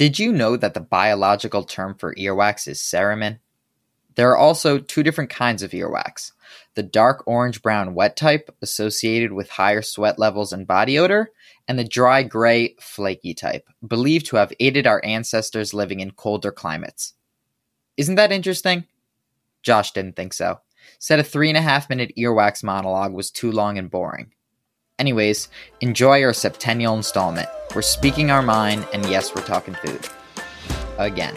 Did 0.00 0.18
you 0.18 0.32
know 0.32 0.56
that 0.56 0.72
the 0.72 0.80
biological 0.80 1.62
term 1.62 1.94
for 1.94 2.14
earwax 2.14 2.66
is 2.66 2.78
cerumen? 2.78 3.38
There 4.14 4.30
are 4.30 4.36
also 4.38 4.78
two 4.78 5.02
different 5.02 5.28
kinds 5.28 5.62
of 5.62 5.72
earwax 5.72 6.32
the 6.74 6.82
dark 6.82 7.22
orange 7.26 7.60
brown 7.60 7.92
wet 7.92 8.16
type, 8.16 8.48
associated 8.62 9.34
with 9.34 9.50
higher 9.50 9.82
sweat 9.82 10.18
levels 10.18 10.54
and 10.54 10.66
body 10.66 10.98
odor, 10.98 11.32
and 11.68 11.78
the 11.78 11.84
dry 11.84 12.22
gray 12.22 12.76
flaky 12.80 13.34
type, 13.34 13.68
believed 13.86 14.24
to 14.24 14.36
have 14.36 14.54
aided 14.58 14.86
our 14.86 15.04
ancestors 15.04 15.74
living 15.74 16.00
in 16.00 16.12
colder 16.12 16.50
climates. 16.50 17.12
Isn't 17.98 18.14
that 18.14 18.32
interesting? 18.32 18.86
Josh 19.62 19.92
didn't 19.92 20.16
think 20.16 20.32
so. 20.32 20.60
Said 20.98 21.18
a 21.18 21.22
three 21.22 21.50
and 21.50 21.58
a 21.58 21.60
half 21.60 21.90
minute 21.90 22.14
earwax 22.16 22.64
monologue 22.64 23.12
was 23.12 23.30
too 23.30 23.52
long 23.52 23.76
and 23.76 23.90
boring. 23.90 24.32
Anyways, 25.00 25.48
enjoy 25.80 26.22
our 26.22 26.34
septennial 26.34 26.94
installment. 26.94 27.48
We're 27.74 27.80
speaking 27.80 28.30
our 28.30 28.42
mind, 28.42 28.86
and 28.92 29.06
yes, 29.06 29.34
we're 29.34 29.46
talking 29.46 29.74
food. 29.74 30.06
Again. 30.98 31.34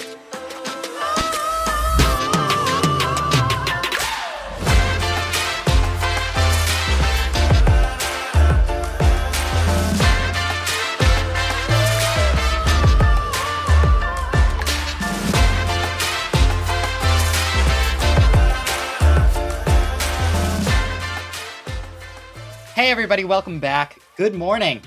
Everybody, 22.94 23.24
welcome 23.24 23.60
back. 23.60 23.98
Good 24.18 24.36
morning. 24.36 24.80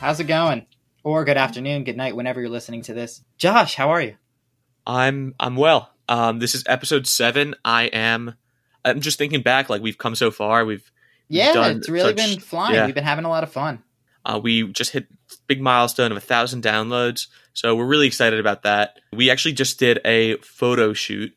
How's 0.00 0.18
it 0.18 0.24
going? 0.24 0.66
Or 1.04 1.24
good 1.24 1.36
afternoon, 1.36 1.84
good 1.84 1.96
night, 1.96 2.16
whenever 2.16 2.40
you're 2.40 2.50
listening 2.50 2.82
to 2.82 2.94
this. 2.94 3.22
Josh, 3.36 3.76
how 3.76 3.90
are 3.90 4.00
you? 4.02 4.16
I'm 4.84 5.34
I'm 5.38 5.54
well. 5.54 5.90
Um, 6.08 6.40
this 6.40 6.56
is 6.56 6.64
episode 6.66 7.06
seven. 7.06 7.54
I 7.64 7.84
am. 7.84 8.34
I'm 8.84 9.00
just 9.00 9.18
thinking 9.18 9.42
back, 9.42 9.70
like 9.70 9.80
we've 9.82 9.98
come 9.98 10.16
so 10.16 10.32
far. 10.32 10.64
We've 10.64 10.90
Yeah, 11.28 11.52
done 11.52 11.76
it's 11.76 11.88
really 11.88 12.08
such- 12.10 12.16
been 12.16 12.40
flying. 12.40 12.74
yeah. 12.74 12.86
We've 12.86 12.94
been 12.94 13.04
having 13.04 13.24
a 13.24 13.28
lot 13.30 13.44
of 13.44 13.52
fun. 13.52 13.82
uh, 14.24 14.40
we 14.42 14.66
just 14.72 14.90
hit 14.90 15.06
big 15.46 15.60
milestone 15.62 16.10
of 16.10 16.18
a 16.18 16.20
thousand 16.22 16.64
downloads, 16.64 17.28
so 17.54 17.76
we're 17.76 17.86
really 17.86 18.06
excited 18.08 18.40
about 18.40 18.62
that. 18.64 18.98
We 19.12 19.30
actually 19.30 19.52
just 19.54 19.78
did 19.78 20.00
a 20.04 20.36
photo 20.38 20.92
shoot 20.92 21.32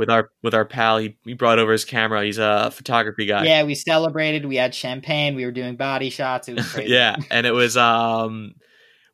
with 0.00 0.08
our 0.08 0.30
with 0.42 0.54
our 0.54 0.64
pal. 0.64 0.96
He, 0.96 1.18
he 1.26 1.34
brought 1.34 1.58
over 1.58 1.72
his 1.72 1.84
camera. 1.84 2.24
He's 2.24 2.38
a 2.38 2.70
photography 2.70 3.26
guy. 3.26 3.44
Yeah, 3.44 3.64
we 3.64 3.74
celebrated. 3.74 4.46
We 4.46 4.56
had 4.56 4.74
champagne. 4.74 5.34
We 5.34 5.44
were 5.44 5.52
doing 5.52 5.76
body 5.76 6.08
shots. 6.08 6.48
It 6.48 6.56
was 6.56 6.66
crazy. 6.72 6.90
yeah, 6.90 7.16
and 7.30 7.46
it 7.46 7.52
was 7.52 7.76
um, 7.76 8.54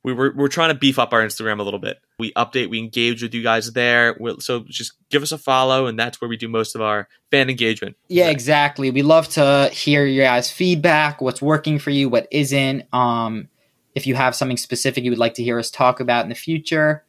we 0.04 0.12
were 0.12 0.32
we're 0.36 0.46
trying 0.46 0.68
to 0.68 0.78
beef 0.78 1.00
up 1.00 1.12
our 1.12 1.20
Instagram 1.26 1.58
a 1.58 1.64
little 1.64 1.80
bit. 1.80 1.98
We 2.20 2.32
update, 2.34 2.70
we 2.70 2.78
engage 2.78 3.20
with 3.20 3.34
you 3.34 3.42
guys 3.42 3.72
there. 3.72 4.16
We'll, 4.20 4.38
so 4.38 4.60
just 4.68 4.92
give 5.10 5.24
us 5.24 5.32
a 5.32 5.38
follow, 5.38 5.86
and 5.86 5.98
that's 5.98 6.20
where 6.20 6.28
we 6.28 6.36
do 6.36 6.46
most 6.48 6.76
of 6.76 6.80
our 6.80 7.08
fan 7.32 7.50
engagement. 7.50 7.96
Yeah, 8.06 8.28
exactly. 8.28 8.92
We 8.92 9.02
love 9.02 9.28
to 9.30 9.68
hear 9.72 10.06
your 10.06 10.24
guys' 10.24 10.52
feedback, 10.52 11.20
what's 11.20 11.42
working 11.42 11.80
for 11.80 11.90
you, 11.90 12.08
what 12.08 12.28
isn't. 12.30 12.84
Um, 12.94 13.48
if 13.96 14.06
you 14.06 14.14
have 14.14 14.36
something 14.36 14.56
specific 14.56 15.02
you 15.02 15.10
would 15.10 15.18
like 15.18 15.34
to 15.34 15.42
hear 15.42 15.58
us 15.58 15.68
talk 15.68 15.98
about 15.98 16.22
in 16.22 16.28
the 16.28 16.36
future, 16.36 17.04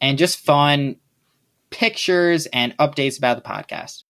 and 0.00 0.16
just 0.16 0.38
fun 0.38 0.96
pictures 1.76 2.46
and 2.54 2.74
updates 2.78 3.18
about 3.18 3.36
the 3.36 3.42
podcast. 3.42 4.04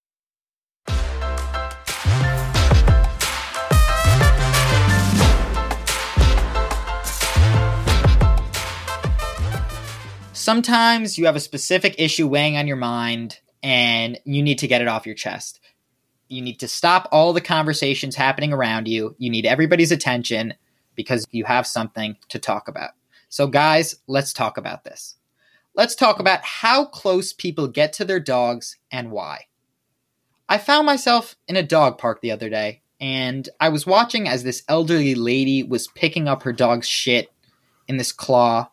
Sometimes 10.33 11.19
you 11.19 11.27
have 11.27 11.35
a 11.35 11.41
specific 11.41 11.97
issue 11.99 12.29
weighing 12.29 12.57
on 12.57 12.69
your 12.69 12.77
mind 12.77 13.41
and 13.65 14.17
you 14.25 14.45
need 14.45 14.61
to 14.61 14.69
get 14.69 14.81
it 14.81 14.87
off 14.87 15.05
your 15.05 15.17
chest. 15.17 15.59
You 16.29 16.43
need 16.43 16.61
to 16.61 16.69
stop 16.69 17.09
all 17.11 17.33
the 17.33 17.41
conversations 17.41 18.15
happening 18.15 18.53
around 18.53 18.87
you. 18.87 19.17
You 19.19 19.29
need 19.29 19.45
everybody's 19.45 19.91
attention 19.91 20.55
because 20.95 21.27
you 21.33 21.45
have 21.47 21.67
something 21.67 22.17
to 22.29 22.39
talk 22.39 22.69
about. 22.69 22.91
So, 23.29 23.49
guys, 23.49 23.97
let's 24.07 24.33
talk 24.33 24.57
about 24.57 24.85
this. 24.85 25.17
Let's 25.77 25.95
talk 25.95 26.19
about 26.19 26.43
how 26.43 26.87
close 26.87 27.33
people 27.33 27.69
get 27.69 27.93
to 27.95 28.05
their 28.05 28.21
dogs 28.21 28.79
and 28.91 29.11
why. 29.11 29.47
I 30.49 30.59
found 30.59 30.87
myself 30.87 31.37
in 31.49 31.57
a 31.57 31.63
dog 31.63 31.99
park 31.99 32.21
the 32.21 32.31
other 32.31 32.49
day 32.49 32.83
and 33.01 33.49
I 33.61 33.69
was 33.69 33.87
watching 33.87 34.29
as 34.29 34.43
this 34.43 34.63
elderly 34.69 35.15
lady 35.15 35.63
was 35.63 35.89
picking 35.89 36.29
up 36.29 36.45
her 36.45 36.53
dog's 36.53 36.89
shit 36.89 37.31
in 37.89 37.97
this 37.99 38.13
claw. 38.13 38.71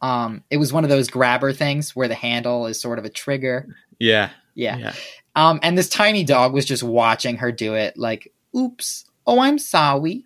Um, 0.00 0.42
it 0.50 0.56
was 0.56 0.72
one 0.72 0.84
of 0.84 0.90
those 0.90 1.08
grabber 1.10 1.52
things 1.52 1.94
where 1.94 2.08
the 2.08 2.14
handle 2.14 2.66
is 2.66 2.80
sort 2.80 2.98
of 2.98 3.04
a 3.04 3.10
trigger. 3.10 3.76
Yeah, 3.98 4.30
Yeah. 4.54 4.78
yeah. 4.78 4.92
Um, 5.34 5.60
and 5.62 5.76
this 5.76 5.88
tiny 5.88 6.24
dog 6.24 6.52
was 6.52 6.64
just 6.64 6.82
watching 6.82 7.36
her 7.36 7.52
do 7.52 7.74
it, 7.74 7.96
like, 7.98 8.32
oops, 8.56 9.04
oh, 9.26 9.40
I'm 9.40 9.58
sorry. 9.58 10.24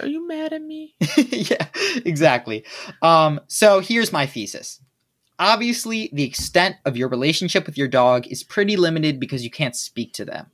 Are 0.00 0.06
you 0.06 0.26
mad 0.26 0.52
at 0.52 0.62
me? 0.62 0.94
yeah, 1.16 1.66
exactly. 2.04 2.64
Um, 3.00 3.40
so 3.46 3.80
here's 3.80 4.12
my 4.12 4.26
thesis. 4.26 4.80
Obviously, 5.38 6.10
the 6.12 6.24
extent 6.24 6.76
of 6.84 6.96
your 6.96 7.08
relationship 7.08 7.66
with 7.66 7.78
your 7.78 7.88
dog 7.88 8.26
is 8.26 8.42
pretty 8.42 8.76
limited 8.76 9.20
because 9.20 9.44
you 9.44 9.50
can't 9.50 9.76
speak 9.76 10.12
to 10.14 10.24
them. 10.24 10.50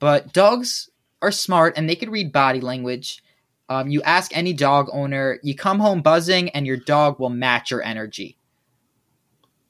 But 0.00 0.32
dogs 0.32 0.90
are 1.22 1.30
smart 1.30 1.74
and 1.76 1.88
they 1.88 1.94
can 1.94 2.10
read 2.10 2.32
body 2.32 2.60
language. 2.60 3.22
Um, 3.68 3.88
you 3.88 4.02
ask 4.02 4.36
any 4.36 4.52
dog 4.52 4.88
owner, 4.92 5.38
you 5.42 5.54
come 5.54 5.78
home 5.78 6.02
buzzing, 6.02 6.50
and 6.50 6.66
your 6.66 6.76
dog 6.76 7.18
will 7.18 7.30
match 7.30 7.70
your 7.70 7.82
energy. 7.82 8.36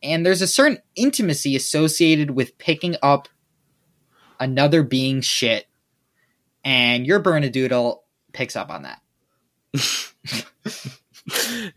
And 0.03 0.25
there's 0.27 0.43
a 0.43 0.47
certain 0.47 0.79
intimacy 0.97 1.55
associated 1.55 2.33
with 2.33 2.59
picking 2.59 2.97
up 3.03 3.29
another 4.41 4.83
being's 4.83 5.27
shit, 5.27 5.67
and 6.65 7.07
your 7.07 7.23
Bernedoodle 7.23 7.99
picks 8.33 8.57
up 8.57 8.71
on 8.71 8.83
that. 8.83 9.01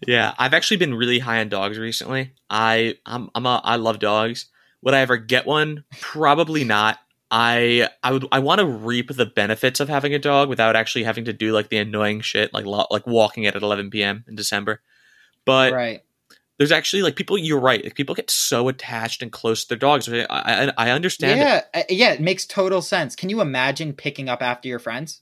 yeah, 0.06 0.34
I've 0.38 0.54
actually 0.54 0.78
been 0.78 0.94
really 0.94 1.20
high 1.20 1.40
on 1.40 1.50
dogs 1.50 1.78
recently. 1.78 2.34
I 2.50 2.96
I'm, 3.06 3.30
I'm 3.34 3.46
a 3.46 3.62
I 3.64 3.76
love 3.78 4.00
dogs. 4.00 4.48
Would 4.82 4.94
I 4.94 5.00
ever 5.00 5.18
get 5.18 5.46
one? 5.46 5.84
Probably 6.00 6.64
not. 6.64 7.00
I 7.30 7.90
I 8.04 8.12
would 8.14 8.26
I 8.32 8.40
want 8.40 8.60
to 8.60 8.66
reap 8.66 9.14
the 9.14 9.26
benefits 9.26 9.80
of 9.80 9.90
having 9.90 10.14
a 10.14 10.20
dog 10.20 10.50
without 10.50 10.76
actually 10.76 11.04
having 11.04 11.26
to 11.26 11.34
do 11.34 11.52
like 11.52 11.70
the 11.70 11.78
annoying 11.78 12.22
shit 12.22 12.54
like 12.54 12.66
lo- 12.66 12.88
like 12.90 13.06
walking 13.06 13.44
it 13.44 13.56
at 13.56 13.64
11 13.64 13.90
p.m. 13.90 14.24
in 14.28 14.36
December. 14.36 14.82
But 15.46 15.74
right. 15.74 16.04
there's 16.58 16.72
actually 16.72 17.02
like 17.02 17.16
people. 17.16 17.38
You're 17.38 17.60
right. 17.60 17.84
Like, 17.84 17.96
people 17.96 18.16
get 18.16 18.30
so 18.30 18.68
attached 18.68 19.22
and 19.22 19.32
close 19.32 19.64
to 19.64 19.70
their 19.70 19.78
dogs. 19.78 20.10
I 20.10 20.26
I, 20.30 20.72
I 20.78 20.90
understand. 20.92 21.40
Yeah, 21.40 21.62
uh, 21.74 21.84
yeah, 21.90 22.14
it 22.14 22.22
makes 22.22 22.46
total 22.46 22.82
sense. 22.82 23.16
Can 23.16 23.30
you 23.30 23.42
imagine 23.42 23.94
picking 23.94 24.30
up 24.30 24.42
after 24.42 24.68
your 24.68 24.80
friends? 24.80 25.22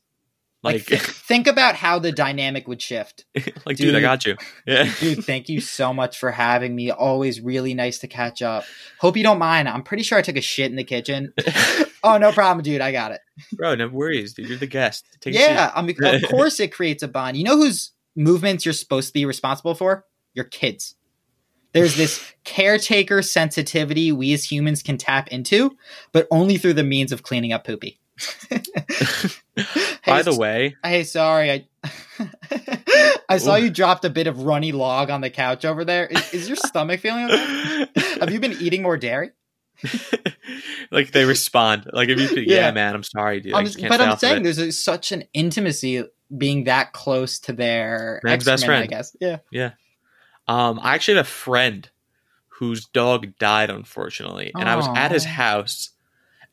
Like, 0.65 0.89
Like 0.89 1.01
thi- 1.01 1.11
think 1.27 1.47
about 1.47 1.75
how 1.75 1.99
the 1.99 2.11
dynamic 2.11 2.67
would 2.67 2.81
shift. 2.81 3.25
like 3.65 3.77
dude, 3.77 3.95
I 3.95 4.01
got 4.01 4.25
you. 4.25 4.35
Yeah. 4.65 4.91
Dude, 4.99 5.23
thank 5.23 5.47
you 5.47 5.61
so 5.61 5.93
much 5.93 6.17
for 6.17 6.31
having 6.31 6.75
me. 6.75 6.89
Always 6.89 7.39
really 7.39 7.75
nice 7.75 7.99
to 7.99 8.07
catch 8.07 8.41
up. 8.41 8.63
Hope 8.99 9.15
you 9.15 9.23
don't 9.23 9.37
mind. 9.37 9.69
I'm 9.69 9.83
pretty 9.83 10.01
sure 10.01 10.17
I 10.17 10.23
took 10.23 10.37
a 10.37 10.41
shit 10.41 10.71
in 10.71 10.75
the 10.75 10.83
kitchen. 10.83 11.33
oh, 12.03 12.17
no 12.17 12.31
problem, 12.31 12.63
dude. 12.63 12.81
I 12.81 12.91
got 12.91 13.11
it. 13.11 13.21
Bro, 13.53 13.75
no 13.75 13.87
worries, 13.87 14.33
dude. 14.33 14.49
You're 14.49 14.57
the 14.57 14.65
guest. 14.65 15.05
Take 15.21 15.35
yeah. 15.35 15.71
I 15.75 15.81
mean, 15.83 15.95
of 16.03 16.23
course 16.23 16.59
it 16.59 16.71
creates 16.71 17.03
a 17.03 17.07
bond. 17.07 17.37
You 17.37 17.43
know 17.43 17.57
whose 17.57 17.91
movements 18.15 18.65
you're 18.65 18.73
supposed 18.73 19.09
to 19.09 19.13
be 19.13 19.25
responsible 19.25 19.75
for? 19.75 20.05
Your 20.33 20.45
kids. 20.45 20.95
There's 21.73 21.95
this 21.95 22.33
caretaker 22.45 23.21
sensitivity 23.21 24.11
we 24.11 24.33
as 24.33 24.49
humans 24.49 24.81
can 24.81 24.97
tap 24.97 25.27
into, 25.27 25.75
but 26.13 26.25
only 26.31 26.57
through 26.57 26.73
the 26.73 26.83
means 26.85 27.11
of 27.11 27.21
cleaning 27.21 27.51
up 27.51 27.65
poopy. 27.65 27.99
By 30.05 30.21
the 30.21 30.35
way, 30.35 30.75
Hey, 30.83 31.03
sorry. 31.03 31.51
I 31.51 31.67
I 33.29 33.38
saw 33.38 33.55
Ooh. 33.55 33.63
you 33.63 33.69
dropped 33.69 34.05
a 34.05 34.09
bit 34.09 34.27
of 34.27 34.43
runny 34.43 34.71
log 34.71 35.09
on 35.09 35.21
the 35.21 35.29
couch 35.29 35.66
over 35.66 35.83
there. 35.85 36.05
Is, 36.07 36.33
is 36.33 36.47
your 36.47 36.55
stomach 36.55 36.99
feeling 36.99 37.25
okay? 37.29 37.87
Have 38.19 38.31
you 38.31 38.40
been 38.40 38.53
eating 38.53 38.81
more 38.81 38.97
dairy? 38.97 39.31
like 40.91 41.11
they 41.11 41.25
respond. 41.25 41.90
Like 41.91 42.09
if 42.09 42.19
you, 42.19 42.41
yeah, 42.43 42.67
Yeah. 42.67 42.72
man, 42.72 42.96
I'm 42.96 43.03
sorry, 43.03 43.41
dude. 43.41 43.53
I'm- 43.53 43.67
but 43.90 44.02
I'm 44.02 44.17
saying 44.17 44.43
there's 44.43 44.57
a, 44.57 44.72
such 44.72 45.11
an 45.11 45.23
intimacy 45.34 46.03
being 46.35 46.63
that 46.66 46.93
close 46.93 47.40
to 47.40 47.53
their 47.53 48.19
Man's 48.23 48.46
best 48.46 48.63
excrement, 48.63 48.84
I 48.84 48.87
guess. 48.87 49.16
Yeah. 49.52 49.72
Um, 50.47 50.79
I 50.81 50.96
actually 50.96 51.16
had 51.17 51.25
a 51.25 51.29
friend 51.29 51.90
whose 52.47 52.85
dog 52.85 53.37
died, 53.37 53.69
unfortunately, 53.69 54.52
and 54.55 54.69
I 54.69 54.75
was 54.75 54.87
at 54.96 55.11
his 55.11 55.25
house, 55.25 55.90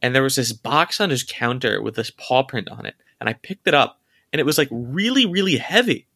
and 0.00 0.14
there 0.14 0.22
was 0.22 0.34
this 0.36 0.52
box 0.52 1.00
on 1.00 1.10
his 1.10 1.22
counter 1.22 1.80
with 1.80 1.94
this 1.94 2.10
paw 2.10 2.42
print 2.42 2.68
on 2.68 2.86
it, 2.86 2.94
and 3.22 3.28
I 3.30 3.34
picked 3.34 3.66
it 3.66 3.74
up, 3.74 4.00
and 4.32 4.40
it 4.40 4.44
was 4.44 4.58
like 4.58 4.68
really, 4.70 5.26
really 5.26 5.56
heavy. 5.56 6.06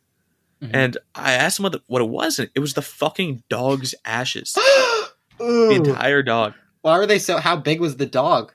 Mhm. 0.63 0.71
And 0.73 0.99
I 1.15 1.33
asked 1.33 1.59
him 1.59 1.65
what, 1.65 1.73
the, 1.73 1.83
what 1.87 2.03
it 2.03 2.09
was, 2.09 2.39
and 2.39 2.51
it 2.55 2.61
was 2.61 2.75
the 2.75 2.83
fucking 2.83 3.43
dog's 3.49 3.95
ashes. 4.05 4.53
the 5.39 5.71
entire 5.73 6.23
dog. 6.23 6.55
Why 6.83 6.99
were 6.99 7.07
they 7.07 7.19
so? 7.19 7.39
How 7.39 7.57
big 7.57 7.81
was 7.81 7.97
the 7.97 8.07
dog? 8.07 8.53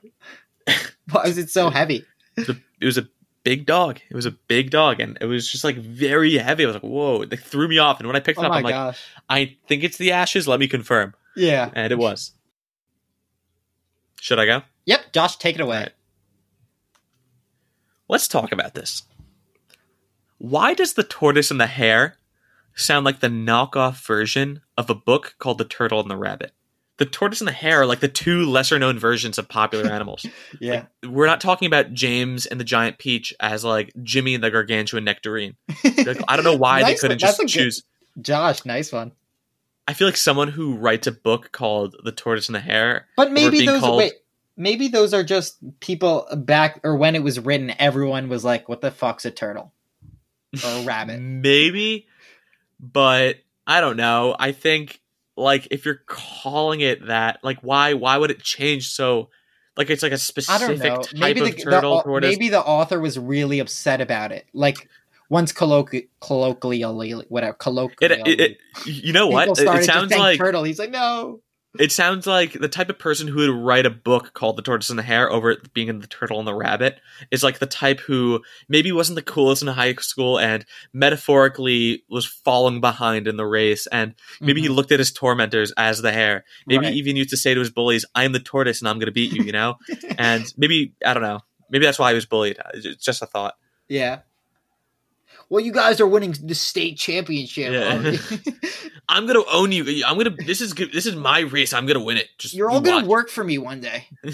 Why 1.10 1.24
was 1.24 1.38
it 1.38 1.50
so 1.50 1.70
heavy? 1.70 2.04
It 2.36 2.56
was 2.84 2.98
a 2.98 3.06
big 3.44 3.66
dog. 3.66 4.00
It 4.10 4.14
was 4.16 4.26
a 4.26 4.30
big 4.32 4.70
dog, 4.70 4.98
and 5.00 5.18
it 5.20 5.26
was 5.26 5.50
just 5.50 5.64
like 5.64 5.76
very 5.76 6.38
heavy. 6.38 6.64
I 6.64 6.66
was 6.66 6.74
like, 6.74 6.82
whoa! 6.82 7.22
It 7.22 7.38
threw 7.40 7.68
me 7.68 7.78
off. 7.78 7.98
And 8.00 8.06
when 8.06 8.16
I 8.16 8.20
picked 8.20 8.38
it 8.38 8.42
Oh 8.42 8.46
up, 8.46 8.52
I'm 8.52 8.62
like, 8.64 8.72
gosh. 8.74 9.00
I 9.28 9.56
think 9.68 9.84
it's 9.84 9.98
the 9.98 10.12
ashes. 10.12 10.48
Let 10.48 10.58
me 10.60 10.66
confirm, 10.66 11.14
Yeah. 11.36 11.70
and 11.74 11.92
it 11.92 11.98
was. 11.98 12.32
Should 14.20 14.38
I 14.38 14.46
go? 14.46 14.62
Yep. 14.86 15.12
Josh, 15.12 15.36
take 15.36 15.56
it 15.56 15.60
away. 15.60 15.88
Let's 18.08 18.28
talk 18.28 18.52
about 18.52 18.74
this. 18.74 19.02
Why 20.38 20.74
does 20.74 20.94
the 20.94 21.02
tortoise 21.04 21.50
and 21.50 21.60
the 21.60 21.66
hare 21.66 22.16
sound 22.74 23.04
like 23.04 23.20
the 23.20 23.28
knockoff 23.28 24.04
version 24.06 24.60
of 24.76 24.90
a 24.90 24.94
book 24.94 25.34
called 25.38 25.58
The 25.58 25.64
Turtle 25.64 26.00
and 26.00 26.10
the 26.10 26.16
Rabbit? 26.16 26.52
The 26.98 27.06
tortoise 27.06 27.40
and 27.40 27.48
the 27.48 27.52
hare 27.52 27.82
are 27.82 27.86
like 27.86 28.00
the 28.00 28.08
two 28.08 28.44
lesser 28.44 28.78
known 28.78 28.98
versions 28.98 29.38
of 29.38 29.48
popular 29.48 29.86
animals. 29.90 30.26
Yeah. 30.60 30.86
We're 31.06 31.26
not 31.26 31.40
talking 31.40 31.66
about 31.66 31.94
James 31.94 32.46
and 32.46 32.60
the 32.60 32.64
giant 32.64 32.98
peach 32.98 33.32
as 33.40 33.64
like 33.64 33.92
Jimmy 34.02 34.34
and 34.34 34.44
the 34.44 34.50
gargantuan 34.50 35.04
nectarine. 35.04 35.56
Like, 35.84 36.22
I 36.28 36.36
don't 36.36 36.44
know 36.44 36.56
why 36.56 36.82
they 36.84 36.94
couldn't 36.96 37.18
just 37.18 37.38
a 37.40 37.42
good- 37.44 37.48
choose. 37.48 37.82
Josh, 38.20 38.64
nice 38.66 38.92
one. 38.92 39.12
I 39.88 39.94
feel 39.94 40.06
like 40.06 40.16
someone 40.16 40.48
who 40.48 40.76
writes 40.76 41.06
a 41.06 41.12
book 41.12 41.50
called 41.50 41.96
The 42.04 42.12
Tortoise 42.12 42.48
and 42.48 42.54
the 42.54 42.60
Hare. 42.60 43.06
But 43.16 43.32
maybe 43.32 43.64
those 43.66 43.80
called- 43.80 43.98
wait, 43.98 44.12
maybe 44.56 44.88
those 44.88 45.14
are 45.14 45.24
just 45.24 45.58
people 45.80 46.26
back 46.36 46.80
or 46.84 46.96
when 46.96 47.14
it 47.14 47.22
was 47.22 47.40
written. 47.40 47.72
Everyone 47.78 48.28
was 48.28 48.44
like, 48.44 48.68
"What 48.68 48.80
the 48.80 48.90
fuck's 48.90 49.24
a 49.24 49.30
turtle 49.30 49.72
or 50.64 50.70
a 50.70 50.82
rabbit?" 50.84 51.20
Maybe, 51.22 52.06
but 52.80 53.36
I 53.66 53.80
don't 53.80 53.96
know. 53.96 54.34
I 54.38 54.52
think 54.52 55.00
like 55.36 55.68
if 55.70 55.84
you're 55.84 56.02
calling 56.06 56.80
it 56.80 57.06
that, 57.06 57.40
like 57.42 57.58
why 57.60 57.94
why 57.94 58.16
would 58.16 58.30
it 58.30 58.42
change 58.42 58.90
so 58.90 59.30
like 59.76 59.90
it's 59.90 60.02
like 60.02 60.12
a 60.12 60.18
specific 60.18 60.78
type 60.78 61.06
Maybe 61.14 61.40
of 61.40 61.46
the, 61.46 61.52
the 61.52 61.62
turtle 61.62 62.02
tortoise? 62.02 62.32
maybe 62.32 62.48
the 62.48 62.60
author 62.60 63.00
was 63.00 63.18
really 63.18 63.58
upset 63.58 64.00
about 64.00 64.32
it. 64.32 64.46
Like 64.52 64.88
once 65.28 65.52
colloqui- 65.52 66.08
colloquially, 66.20 67.12
whatever 67.28 67.54
colloquially, 67.54 68.20
it, 68.26 68.40
it, 68.40 68.58
you 68.84 69.12
know 69.12 69.28
what? 69.28 69.44
people 69.44 69.54
It, 69.54 69.62
started 69.62 69.82
it 69.82 69.86
sounds 69.86 70.14
like 70.14 70.38
turtle. 70.38 70.62
He's 70.64 70.78
like, 70.78 70.90
no. 70.90 71.40
It 71.78 71.90
sounds 71.90 72.26
like 72.26 72.52
the 72.52 72.68
type 72.68 72.90
of 72.90 72.98
person 72.98 73.26
who 73.28 73.36
would 73.36 73.50
write 73.64 73.86
a 73.86 73.90
book 73.90 74.34
called 74.34 74.56
The 74.56 74.62
Tortoise 74.62 74.90
and 74.90 74.98
the 74.98 75.02
Hare 75.02 75.30
over 75.30 75.50
it 75.52 75.72
being 75.72 75.88
in 75.88 76.00
The 76.00 76.06
Turtle 76.06 76.38
and 76.38 76.46
the 76.46 76.54
Rabbit 76.54 77.00
is 77.30 77.42
like 77.42 77.58
the 77.60 77.66
type 77.66 78.00
who 78.00 78.42
maybe 78.68 78.92
wasn't 78.92 79.16
the 79.16 79.22
coolest 79.22 79.62
in 79.62 79.68
high 79.68 79.94
school 79.94 80.38
and 80.38 80.66
metaphorically 80.92 82.02
was 82.10 82.26
falling 82.26 82.80
behind 82.80 83.28
in 83.28 83.36
the 83.36 83.46
race 83.46 83.86
and 83.86 84.14
maybe 84.40 84.60
he 84.60 84.68
Mhm. 84.68 84.74
looked 84.74 84.92
at 84.92 84.98
his 84.98 85.12
tormentors 85.12 85.72
as 85.76 86.02
the 86.02 86.12
hare. 86.12 86.44
Maybe 86.66 86.84
Right. 86.84 86.92
he 86.92 86.98
even 86.98 87.16
used 87.16 87.30
to 87.30 87.36
say 87.36 87.54
to 87.54 87.60
his 87.60 87.70
bullies, 87.70 88.04
"I'm 88.14 88.32
the 88.32 88.40
tortoise 88.40 88.80
and 88.80 88.88
I'm 88.88 88.98
going 88.98 89.06
to 89.06 89.12
beat 89.12 89.32
you," 89.32 89.44
you 89.44 89.52
know? 89.52 89.76
and 90.18 90.44
maybe 90.56 90.94
I 91.04 91.14
don't 91.14 91.22
know. 91.22 91.40
Maybe 91.70 91.84
that's 91.86 91.98
why 91.98 92.10
he 92.10 92.14
was 92.14 92.26
bullied. 92.26 92.58
It's 92.74 93.04
just 93.04 93.22
a 93.22 93.26
thought. 93.26 93.54
yeah. 93.88 94.20
Well, 95.52 95.60
you 95.60 95.70
guys 95.70 96.00
are 96.00 96.06
winning 96.06 96.34
the 96.42 96.54
state 96.54 96.96
championship. 96.96 97.74
Yeah. 97.74 97.88
Um, 97.88 98.04
I'm 99.10 99.26
going 99.26 99.38
to 99.38 99.44
own 99.52 99.70
you. 99.70 100.02
I'm 100.06 100.14
going 100.14 100.34
to 100.34 100.44
this 100.46 100.62
is 100.62 100.72
good. 100.72 100.94
This 100.94 101.04
is 101.04 101.14
my 101.14 101.40
race. 101.40 101.74
I'm 101.74 101.84
going 101.84 101.98
to 101.98 102.04
win 102.04 102.16
it. 102.16 102.28
Just 102.38 102.54
You're 102.54 102.70
all 102.70 102.80
gonna 102.80 103.06
work 103.06 103.28
for 103.28 103.44
me 103.44 103.58
one 103.58 103.80
day. 103.80 104.06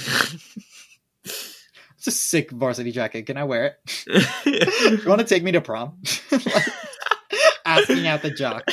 It's 1.98 2.06
a 2.06 2.12
sick 2.12 2.52
varsity 2.52 2.92
jacket. 2.92 3.26
Can 3.26 3.36
I 3.36 3.42
wear 3.42 3.76
it? 4.06 5.02
You 5.02 5.08
want 5.08 5.20
to 5.20 5.26
take 5.26 5.42
me 5.42 5.50
to 5.50 5.60
prom? 5.60 6.00
Like, 6.30 6.68
asking 7.66 8.06
out 8.06 8.22
the 8.22 8.30
jock. 8.30 8.68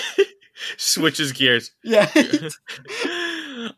Switches 0.77 1.31
gears. 1.31 1.71
Yeah. 1.83 2.07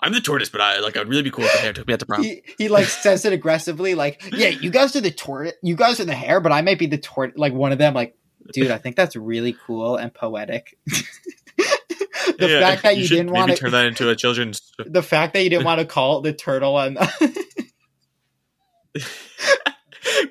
I'm 0.02 0.12
the 0.12 0.20
tortoise, 0.22 0.50
but 0.50 0.60
I 0.60 0.80
like 0.80 0.98
I'd 0.98 1.08
really 1.08 1.24
be 1.24 1.32
cool 1.32 1.46
if 1.46 1.54
the 1.54 1.60
hare 1.60 1.72
took 1.72 1.88
me 1.88 1.94
out 1.94 2.02
to 2.02 2.06
prom. 2.06 2.24
he, 2.24 2.44
he 2.58 2.68
like 2.68 2.88
says 2.88 3.24
it 3.24 3.32
aggressively, 3.32 3.96
like, 3.96 4.22
"Yeah, 4.34 4.50
you 4.50 4.70
guys 4.70 4.98
are 4.98 5.02
the 5.02 5.12
tort, 5.12 5.54
you 5.64 5.78
guys 5.78 6.02
are 6.02 6.06
the 6.06 6.14
hare, 6.14 6.42
but 6.42 6.52
I 6.52 6.62
might 6.62 6.78
be 6.78 6.88
the 6.88 6.98
tort." 6.98 7.38
Like 7.38 7.54
one 7.54 7.72
of 7.72 7.78
them, 7.78 7.94
like, 7.94 8.18
dude, 8.54 8.72
I 8.72 8.78
think 8.78 8.96
that's 8.96 9.16
really 9.16 9.56
cool 9.66 9.96
and 9.98 10.14
poetic. 10.14 10.78
the 10.88 12.48
Yeah, 12.48 12.60
fact 12.60 12.84
that 12.84 12.98
you, 12.98 13.06
should 13.06 13.16
didn't 13.16 13.32
maybe 13.32 13.48
want 13.48 13.58
turn 13.58 13.72
that 13.72 13.86
into 13.86 14.10
a 14.10 14.16
children's. 14.16 14.72
the 14.86 15.04
fact 15.04 15.34
that 15.34 15.44
you 15.44 15.50
didn't 15.50 15.66
want 15.66 15.80
to 15.80 15.86
call 15.86 16.20
it 16.20 16.24
the 16.24 16.34
turtle, 16.34 16.78
and 16.80 16.96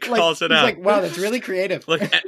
like, 0.08 0.20
calls 0.20 0.42
it 0.42 0.52
out. 0.52 0.64
like, 0.64 0.78
wow, 0.78 1.00
that's 1.00 1.18
really 1.18 1.40
creative. 1.40 1.86
Look, 1.88 2.02
eh, 2.02 2.20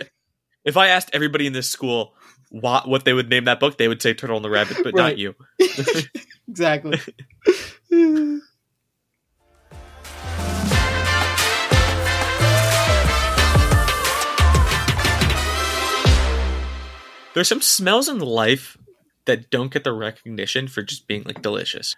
if 0.64 0.76
I 0.76 0.88
asked 0.88 1.10
everybody 1.12 1.46
in 1.46 1.52
this 1.52 1.68
school 1.68 2.14
what 2.50 2.88
what 2.88 3.04
they 3.04 3.12
would 3.12 3.28
name 3.28 3.44
that 3.44 3.60
book, 3.60 3.78
they 3.78 3.88
would 3.88 4.02
say 4.02 4.14
Turtle 4.14 4.36
and 4.36 4.44
the 4.44 4.50
Rabbit, 4.50 4.78
but 4.82 4.94
not 4.94 5.18
you. 5.18 5.34
exactly. 6.48 6.98
There's 17.38 17.46
some 17.46 17.62
smells 17.62 18.08
in 18.08 18.18
life 18.18 18.76
that 19.26 19.48
don't 19.48 19.72
get 19.72 19.84
the 19.84 19.92
recognition 19.92 20.66
for 20.66 20.82
just 20.82 21.06
being 21.06 21.22
like 21.22 21.40
delicious. 21.40 21.94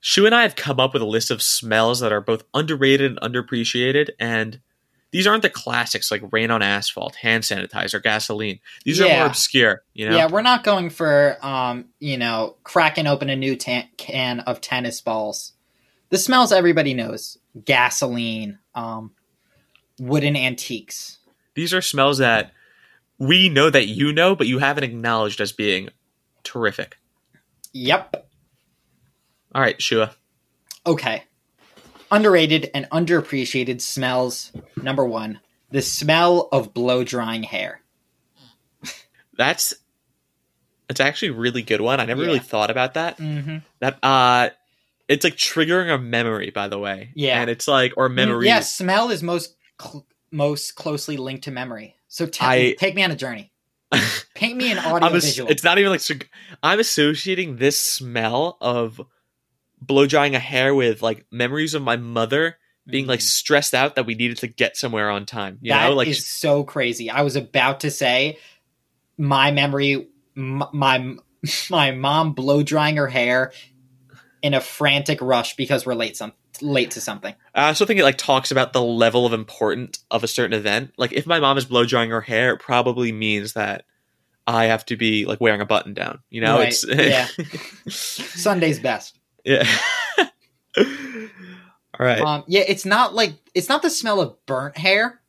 Shu 0.00 0.26
and 0.26 0.34
I 0.34 0.42
have 0.42 0.54
come 0.54 0.78
up 0.78 0.92
with 0.92 1.00
a 1.00 1.06
list 1.06 1.30
of 1.30 1.40
smells 1.40 2.00
that 2.00 2.12
are 2.12 2.20
both 2.20 2.44
underrated 2.52 3.10
and 3.10 3.20
underappreciated, 3.22 4.10
and 4.20 4.60
these 5.10 5.26
aren't 5.26 5.40
the 5.40 5.48
classics 5.48 6.10
like 6.10 6.20
rain 6.30 6.50
on 6.50 6.60
asphalt, 6.60 7.14
hand 7.14 7.42
sanitizer, 7.42 8.02
gasoline. 8.02 8.60
These 8.84 9.00
are 9.00 9.08
more 9.08 9.24
obscure, 9.28 9.82
you 9.94 10.10
know. 10.10 10.14
Yeah, 10.14 10.28
we're 10.30 10.42
not 10.42 10.62
going 10.62 10.90
for 10.90 11.38
um, 11.40 11.86
you 11.98 12.18
know, 12.18 12.56
cracking 12.62 13.06
open 13.06 13.30
a 13.30 13.36
new 13.36 13.56
tan- 13.56 13.88
can 13.96 14.40
of 14.40 14.60
tennis 14.60 15.00
balls. 15.00 15.54
The 16.10 16.18
smells 16.18 16.52
everybody 16.52 16.92
knows: 16.92 17.38
gasoline, 17.64 18.58
um, 18.74 19.12
wooden 19.98 20.36
antiques. 20.36 21.18
These 21.54 21.72
are 21.72 21.80
smells 21.80 22.18
that 22.18 22.52
we 23.22 23.48
know 23.48 23.70
that 23.70 23.86
you 23.86 24.12
know, 24.12 24.34
but 24.34 24.48
you 24.48 24.58
haven't 24.58 24.82
acknowledged 24.82 25.40
as 25.40 25.52
being 25.52 25.90
terrific. 26.42 26.98
Yep. 27.72 28.26
All 29.54 29.62
right, 29.62 29.80
Shua. 29.80 30.12
Okay. 30.84 31.22
Underrated 32.10 32.70
and 32.74 32.90
underappreciated 32.90 33.80
smells. 33.80 34.50
Number 34.76 35.04
one, 35.04 35.38
the 35.70 35.82
smell 35.82 36.48
of 36.50 36.74
blow 36.74 37.04
drying 37.04 37.44
hair. 37.44 37.80
That's 39.38 39.72
it's 40.90 41.00
actually 41.00 41.28
a 41.28 41.34
really 41.34 41.62
good 41.62 41.80
one. 41.80 42.00
I 42.00 42.04
never 42.04 42.22
really 42.22 42.40
thought 42.40 42.70
about 42.70 42.94
that. 42.94 43.18
Mm-hmm. 43.18 43.58
That 43.78 43.98
uh 44.02 44.50
it's 45.06 45.22
like 45.22 45.36
triggering 45.36 45.94
a 45.94 45.98
memory, 45.98 46.50
by 46.50 46.66
the 46.66 46.78
way. 46.78 47.12
Yeah. 47.14 47.40
And 47.40 47.48
it's 47.48 47.68
like 47.68 47.92
or 47.96 48.08
memory. 48.08 48.46
Yeah, 48.46 48.60
smell 48.60 49.10
is 49.10 49.22
most 49.22 49.54
cl- 49.80 50.06
most 50.32 50.74
closely 50.74 51.16
linked 51.16 51.44
to 51.44 51.52
memory. 51.52 51.94
So 52.12 52.26
ta- 52.26 52.50
I- 52.50 52.76
take 52.78 52.94
me 52.94 53.02
on 53.02 53.10
a 53.10 53.16
journey. 53.16 53.50
Paint 54.34 54.58
me 54.58 54.70
an 54.70 54.78
audio 54.78 55.08
as- 55.08 55.24
visual. 55.24 55.50
it's 55.50 55.64
not 55.64 55.78
even 55.78 55.90
like 55.92 56.30
I'm 56.62 56.78
associating 56.78 57.56
this 57.56 57.78
smell 57.78 58.58
of 58.60 59.00
blow 59.80 60.06
drying 60.06 60.34
a 60.34 60.38
hair 60.38 60.74
with 60.74 61.00
like 61.00 61.24
memories 61.30 61.72
of 61.72 61.80
my 61.82 61.96
mother 61.96 62.58
being 62.86 63.06
like 63.06 63.20
Mhm. 63.20 63.22
stressed 63.22 63.72
out 63.74 63.94
that 63.94 64.04
we 64.04 64.14
needed 64.14 64.36
to 64.38 64.46
get 64.46 64.76
somewhere 64.76 65.08
on 65.10 65.24
time. 65.24 65.58
You 65.62 65.72
That 65.72 65.88
know, 65.88 65.94
like 65.94 66.08
is 66.08 66.26
so 66.28 66.64
crazy. 66.64 67.08
I 67.08 67.22
was 67.22 67.34
about 67.34 67.80
to 67.80 67.90
say 67.90 68.38
my 69.16 69.50
memory, 69.50 70.08
my 70.34 71.16
my 71.70 71.90
mom 71.92 72.34
blow 72.34 72.62
drying 72.62 72.96
her 72.96 73.08
hair 73.08 73.52
in 74.42 74.54
a 74.54 74.60
frantic 74.60 75.20
rush 75.20 75.54
because 75.56 75.86
we're 75.86 75.94
late 75.94 76.16
some 76.16 76.32
late 76.60 76.90
to 76.92 77.00
something. 77.00 77.34
I 77.54 77.68
also 77.68 77.86
think 77.86 77.98
it 77.98 78.04
like 78.04 78.18
talks 78.18 78.50
about 78.50 78.72
the 78.72 78.82
level 78.82 79.24
of 79.24 79.32
importance 79.32 80.04
of 80.10 80.22
a 80.24 80.28
certain 80.28 80.52
event. 80.56 80.92
Like 80.98 81.12
if 81.12 81.26
my 81.26 81.40
mom 81.40 81.56
is 81.58 81.64
blow 81.64 81.84
drying 81.86 82.10
her 82.10 82.20
hair, 82.20 82.52
it 82.54 82.58
probably 82.60 83.12
means 83.12 83.54
that 83.54 83.84
I 84.46 84.64
have 84.66 84.84
to 84.86 84.96
be 84.96 85.24
like 85.24 85.40
wearing 85.40 85.60
a 85.60 85.66
button 85.66 85.94
down. 85.94 86.20
You 86.28 86.40
know, 86.42 86.58
Right, 86.58 86.68
it's 86.68 86.84
yeah. 86.86 87.26
Sunday's 87.88 88.80
best. 88.80 89.18
yeah. 89.44 89.66
All 90.78 92.06
right. 92.06 92.20
Um, 92.20 92.44
yeah, 92.46 92.62
it's 92.66 92.84
not 92.84 93.14
like 93.14 93.34
it's 93.54 93.68
not 93.68 93.82
the 93.82 93.90
smell 93.90 94.20
of 94.20 94.34
burnt 94.46 94.76
hair, 94.78 95.20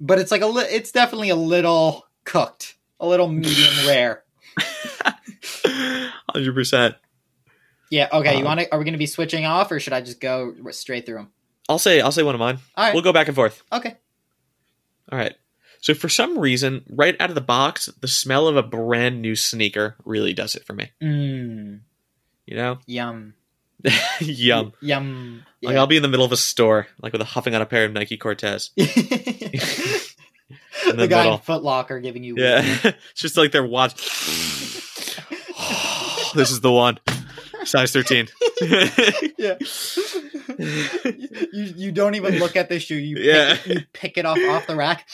but 0.00 0.18
it's 0.18 0.30
like 0.30 0.42
a 0.42 0.46
li- 0.46 0.66
it's 0.70 0.92
definitely 0.92 1.30
a 1.30 1.36
little 1.36 2.06
cooked, 2.24 2.76
a 3.00 3.06
little 3.06 3.28
medium 3.28 3.74
rare. 3.86 4.24
Hundred 5.64 6.54
percent. 6.54 6.96
Yeah. 7.90 8.08
Okay. 8.12 8.32
you 8.34 8.38
Um, 8.40 8.44
want 8.44 8.60
to? 8.60 8.72
Are 8.72 8.78
we 8.78 8.84
going 8.84 8.92
to 8.92 8.98
be 8.98 9.06
switching 9.06 9.44
off, 9.46 9.70
or 9.72 9.80
should 9.80 9.92
I 9.92 10.00
just 10.00 10.20
go 10.20 10.54
straight 10.70 11.06
through 11.06 11.16
them? 11.18 11.30
I'll 11.68 11.78
say 11.78 12.00
I'll 12.00 12.12
say 12.12 12.22
one 12.22 12.34
of 12.34 12.38
mine. 12.38 12.58
All 12.76 12.84
right. 12.84 12.94
We'll 12.94 13.02
go 13.02 13.12
back 13.12 13.28
and 13.28 13.34
forth. 13.34 13.62
okay. 13.72 13.96
All 15.10 15.18
right. 15.18 15.34
So 15.80 15.94
for 15.94 16.08
some 16.08 16.38
reason, 16.38 16.84
right 16.90 17.14
out 17.20 17.28
of 17.30 17.34
the 17.34 17.40
box, 17.40 17.86
the 18.00 18.08
smell 18.08 18.48
of 18.48 18.56
a 18.56 18.62
brand 18.62 19.22
new 19.22 19.36
sneaker 19.36 19.94
really 20.04 20.32
does 20.34 20.54
it 20.56 20.64
for 20.66 20.72
me. 20.72 20.90
Mm, 21.02 21.80
You 22.46 22.56
know, 22.56 22.78
yum. 22.86 23.34
yum. 24.20 24.72
Yum. 24.80 25.44
Like 25.62 25.76
I'll 25.76 25.86
be 25.86 25.96
in 25.96 26.02
the 26.02 26.08
middle 26.08 26.26
of 26.26 26.32
a 26.32 26.36
store, 26.36 26.88
like 27.00 27.12
with 27.12 27.22
a 27.22 27.24
huffing 27.26 27.54
on 27.54 27.62
a 27.62 27.66
pair 27.66 27.84
of 27.84 27.92
Nike 27.92 28.16
Cortez. 28.16 28.70
the 28.76 30.04
the 30.94 31.06
guy 31.08 31.32
in 31.32 31.38
Foot 31.38 31.62
Locker 31.62 32.00
giving 32.00 32.24
you. 32.24 32.34
Yeah, 32.38 32.60
it's 32.84 32.98
just 33.22 33.36
like 33.36 33.52
they're 33.52 33.64
watching. 33.66 33.98
this 36.34 36.50
is 36.50 36.60
the 36.60 36.72
one, 36.72 36.98
size 37.68 37.92
thirteen. 37.92 38.28
yeah. 39.38 39.56
you, 40.58 41.74
you 41.76 41.92
don't 41.92 42.14
even 42.14 42.38
look 42.38 42.56
at 42.56 42.68
the 42.68 42.78
shoe. 42.80 42.96
You 42.96 43.16
pick, 43.16 43.24
Yeah. 43.24 43.52
it, 43.54 43.66
you 43.66 43.80
pick 43.92 44.18
it 44.18 44.26
off 44.26 44.38
off 44.48 44.66
the 44.66 44.76
rack. 44.76 45.06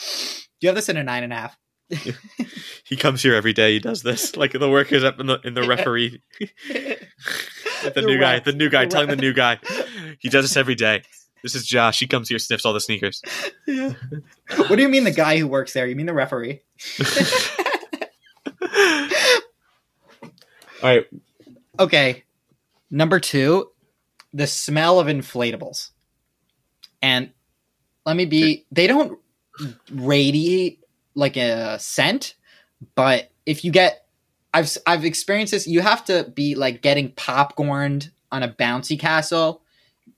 Do 0.60 0.66
you 0.66 0.68
have 0.68 0.76
this 0.76 0.88
in 0.88 0.96
a 0.96 1.02
nine 1.04 1.22
and 1.24 1.32
a 1.32 1.36
half? 1.36 1.58
he 2.84 2.96
comes 2.96 3.22
here 3.22 3.34
every 3.34 3.52
day. 3.52 3.74
He 3.74 3.78
does 3.78 4.02
this. 4.02 4.36
Like 4.36 4.52
the 4.52 4.70
workers 4.70 5.04
up 5.04 5.20
in 5.20 5.26
the 5.26 5.38
in 5.44 5.54
the 5.54 5.66
referee, 5.66 6.22
the 6.68 6.98
The 7.94 8.02
new 8.02 8.18
guy, 8.18 8.40
the 8.40 8.52
new 8.52 8.70
guy, 8.70 8.84
The 8.86 8.90
telling 8.90 9.08
the 9.08 9.16
new 9.16 9.34
guy, 9.34 9.58
he 10.18 10.30
does 10.30 10.44
this 10.44 10.56
every 10.56 10.74
day. 10.74 11.02
This 11.42 11.54
is 11.54 11.66
Josh. 11.66 11.98
He 12.00 12.06
comes 12.06 12.30
here, 12.30 12.38
sniffs 12.38 12.64
all 12.64 12.72
the 12.72 12.80
sneakers. 12.80 13.20
Yeah. 13.66 13.92
What 14.56 14.76
do 14.76 14.80
you 14.80 14.88
mean 14.88 15.04
the 15.04 15.10
guy 15.10 15.36
who 15.38 15.46
works 15.46 15.74
there? 15.74 15.86
You 15.86 15.94
mean 15.94 16.06
the 16.06 16.14
referee? 16.14 16.62
all 20.82 20.90
right, 20.90 21.06
Okay. 21.78 22.24
Number 22.94 23.18
two, 23.18 23.72
the 24.32 24.46
smell 24.46 25.00
of 25.00 25.08
inflatables. 25.08 25.90
And 27.02 27.32
let 28.06 28.14
me 28.14 28.24
be, 28.24 28.66
they 28.70 28.86
don't 28.86 29.18
radiate 29.90 30.78
like 31.16 31.36
a 31.36 31.76
scent, 31.80 32.36
but 32.94 33.32
if 33.46 33.64
you 33.64 33.72
get, 33.72 34.06
I've, 34.54 34.78
I've 34.86 35.04
experienced 35.04 35.50
this, 35.50 35.66
you 35.66 35.80
have 35.80 36.04
to 36.04 36.30
be 36.36 36.54
like 36.54 36.82
getting 36.82 37.10
popcorned 37.10 38.12
on 38.30 38.44
a 38.44 38.48
bouncy 38.48 38.96
castle 38.96 39.62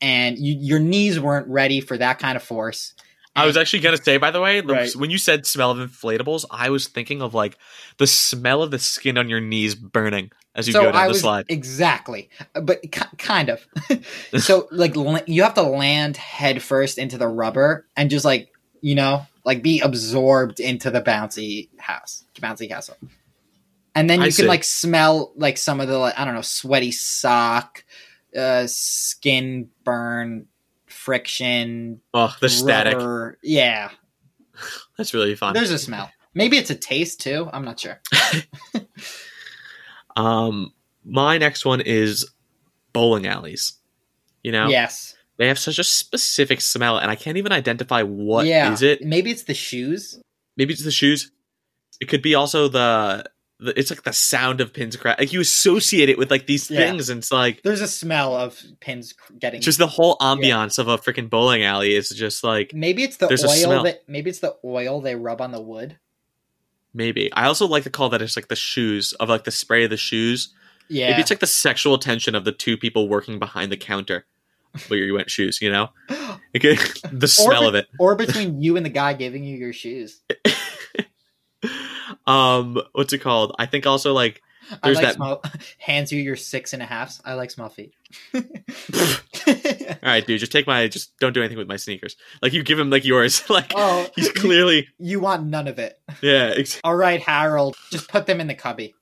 and 0.03 0.39
you, 0.39 0.55
your 0.61 0.79
knees 0.79 1.19
weren't 1.19 1.49
ready 1.49 1.81
for 1.81 1.97
that 1.97 2.19
kind 2.19 2.37
of 2.37 2.43
force. 2.43 2.93
I 3.37 3.47
was 3.47 3.57
actually 3.57 3.81
gonna 3.81 3.97
say, 4.03 4.17
by 4.17 4.31
the 4.31 4.41
way, 4.41 4.61
Right. 4.61 4.95
when 4.97 5.11
you 5.11 5.19
said 5.19 5.47
smell 5.47 5.71
of 5.71 5.79
inflatables, 5.79 6.45
I 6.51 6.71
was 6.71 6.89
thinking 6.89 7.23
of 7.23 7.35
like 7.35 7.57
the 7.99 8.07
smell 8.07 8.63
of 8.63 8.71
the 8.71 8.79
skin 8.79 9.19
on 9.19 9.29
your 9.29 9.41
knees 9.41 9.75
burning 9.75 10.31
as 10.55 10.67
you 10.67 10.73
so 10.73 10.81
go 10.81 10.87
down 10.87 10.97
I 10.97 11.05
the 11.05 11.09
was 11.09 11.21
slide. 11.21 11.45
exactly, 11.49 12.31
but 12.55 12.81
ki- 12.83 13.17
kind 13.19 13.51
of. 13.51 13.67
so 14.39 14.69
like 14.71 14.95
you 15.27 15.43
have 15.43 15.55
to 15.55 15.63
land 15.63 16.17
head 16.17 16.63
first 16.63 16.99
into 16.99 17.19
the 17.19 17.29
rubber 17.29 17.87
and 17.97 18.11
just 18.11 18.25
like 18.25 18.49
you 18.81 18.95
know 18.95 19.27
like 19.45 19.63
be 19.63 19.81
absorbed 19.81 20.59
into 20.61 20.91
the 20.91 21.01
bouncy 21.03 21.69
house, 21.79 22.25
bouncy 22.41 22.69
castle, 22.69 22.97
and 23.95 24.09
then 24.11 24.21
I 24.21 24.27
you 24.27 24.31
see. 24.31 24.43
can 24.43 24.49
like 24.49 24.65
smell 24.65 25.33
like 25.37 25.57
some 25.59 25.81
of 25.81 25.89
the 25.89 25.99
like, 25.99 26.19
I 26.19 26.25
don't 26.25 26.35
know 26.35 26.41
sweaty 26.43 26.91
sock, 26.93 27.85
uh, 28.37 28.67
skin 28.67 29.69
burn, 29.85 30.47
friction, 31.07 32.01
Oh, 32.13 32.35
the 32.41 32.49
static. 32.49 32.99
Yeah, 33.43 33.91
That's 34.99 35.15
really 35.15 35.37
fun. 35.37 35.55
there's 35.55 35.71
a 35.71 35.79
smell. 35.79 36.11
Maybe 36.35 36.59
it's 36.59 36.71
a 36.71 36.75
taste 36.75 37.21
too. 37.21 37.49
I'm 37.53 37.65
not 37.65 37.81
sure. 37.81 38.01
Um, 40.17 40.73
my 41.05 41.37
next 41.37 41.67
one 41.67 41.83
is 41.83 42.27
bowling 42.95 43.27
alleys. 43.27 43.75
You 44.43 44.51
know, 44.51 44.69
Yes. 44.69 45.15
they 45.37 45.47
have 45.49 45.59
such 45.59 45.79
a 45.79 45.85
specific 45.85 46.63
smell, 46.63 46.97
and 46.97 47.11
I 47.11 47.17
can't 47.17 47.37
even 47.37 47.53
identify 47.53 48.03
what 48.03 48.47
yeah. 48.47 48.73
is 48.73 48.81
it. 48.81 49.03
Maybe 49.03 49.31
it's 49.31 49.43
the 49.43 49.53
shoes. 49.53 50.19
Maybe 50.57 50.73
it's 50.73 50.85
the 50.85 50.91
shoes. 50.91 51.31
It 52.01 52.07
could 52.09 52.23
be 52.23 52.35
also 52.35 52.69
the. 52.69 53.27
The 53.59 53.79
it's 53.79 53.91
like 53.91 54.03
the 54.03 54.13
sound 54.13 54.61
of 54.61 54.73
pins 54.73 54.97
crack. 54.97 55.19
Like 55.19 55.33
you 55.33 55.41
associate 55.41 56.09
it 56.09 56.19
with 56.19 56.31
like 56.31 56.47
these 56.47 56.71
Yeah. 56.71 56.79
things, 56.81 57.09
and 57.09 57.19
it's 57.19 57.33
like 57.33 57.63
There's 57.63 57.81
a 57.81 57.89
smell 57.89 58.35
of 58.37 58.61
pins 58.81 59.15
getting. 59.39 59.61
just 59.61 59.79
the 59.79 59.87
whole 59.87 60.17
ambiance 60.19 60.79
of 60.79 60.89
a 60.89 60.99
freaking 60.99 61.31
bowling 61.31 61.63
alley 61.65 61.95
is 61.95 62.09
just 62.11 62.45
like 62.45 62.73
maybe 62.75 63.03
it's 63.03 63.17
the 63.17 63.27
oil 63.27 63.83
that 63.85 64.03
maybe 64.09 64.29
it's 64.31 64.41
the 64.41 64.57
oil 64.65 65.01
they 65.01 65.15
rub 65.15 65.41
on 65.41 65.53
the 65.53 65.61
wood. 65.61 65.99
maybe. 66.93 67.33
I 67.33 67.47
also 67.47 67.67
like 67.67 67.85
to 67.85 67.91
call 67.91 68.09
that 68.11 68.23
it's 68.23 68.37
like 68.37 68.49
the 68.49 68.57
shoes 68.57 69.13
of 69.15 69.29
like 69.29 69.45
the 69.45 69.51
spray 69.51 69.85
of 69.85 69.91
the 69.91 69.97
shoes. 69.97 70.53
Yeah, 70.89 71.11
Maybe 71.11 71.23
it's 71.23 71.31
like 71.31 71.41
the 71.41 71.47
sexual 71.49 71.99
tension 71.99 72.35
of 72.37 72.45
the 72.45 72.53
two 72.53 72.77
people 72.77 73.09
working 73.09 73.39
behind 73.41 73.73
the 73.73 73.77
counter. 73.77 74.25
Where 74.89 75.01
you 75.01 75.15
went 75.15 75.31
shoes, 75.31 75.61
you 75.63 75.71
know, 75.73 75.89
could- 76.55 76.79
the 77.13 77.27
smell 77.27 77.63
be- 77.63 77.67
of 77.69 77.75
it. 77.75 77.89
or 77.99 78.15
between 78.15 78.61
you 78.63 78.77
and 78.77 78.85
the 78.87 78.91
guy 78.91 79.15
giving 79.15 79.43
you 79.43 79.57
your 79.57 79.73
shoes. 79.73 80.21
um, 82.27 82.81
what's 82.93 83.13
it 83.13 83.19
called? 83.19 83.55
I 83.59 83.67
think 83.67 83.87
also 83.87 84.13
like 84.13 84.43
There's 84.83 84.99
I 84.99 85.01
like 85.01 85.09
that- 85.09 85.15
small 85.17 85.43
hands 85.79 86.13
you 86.13 86.21
your 86.23 86.37
six 86.37 86.73
and 86.73 86.83
a 86.83 86.87
halfs. 86.87 87.21
I 87.25 87.35
like 87.35 87.51
small 87.51 87.69
feet. 87.69 87.93
all 88.35 88.43
right, 90.03 90.27
dude, 90.27 90.41
just 90.41 90.53
take 90.53 90.67
my 90.67 90.89
just 90.89 91.17
don't 91.19 91.33
do 91.33 91.41
anything 91.41 91.59
with 91.59 91.69
my 91.69 91.77
sneakers. 91.77 92.17
Like 92.43 92.53
you 92.53 92.63
give 92.63 92.79
him 92.79 92.91
like 92.91 93.05
yours. 93.05 93.49
like 93.51 93.73
oh, 93.75 94.07
he's 94.15 94.27
you- 94.27 94.33
clearly 94.33 94.89
you 94.99 95.21
want 95.21 95.47
none 95.47 95.69
of 95.69 95.79
it. 95.79 95.99
yeah. 96.23 96.53
Ex- 96.57 96.81
All 96.85 96.97
right, 96.97 97.21
Harold, 97.21 97.77
just 97.91 98.09
put 98.09 98.27
them 98.27 98.41
in 98.41 98.47
the 98.47 98.55
cubby. 98.55 98.95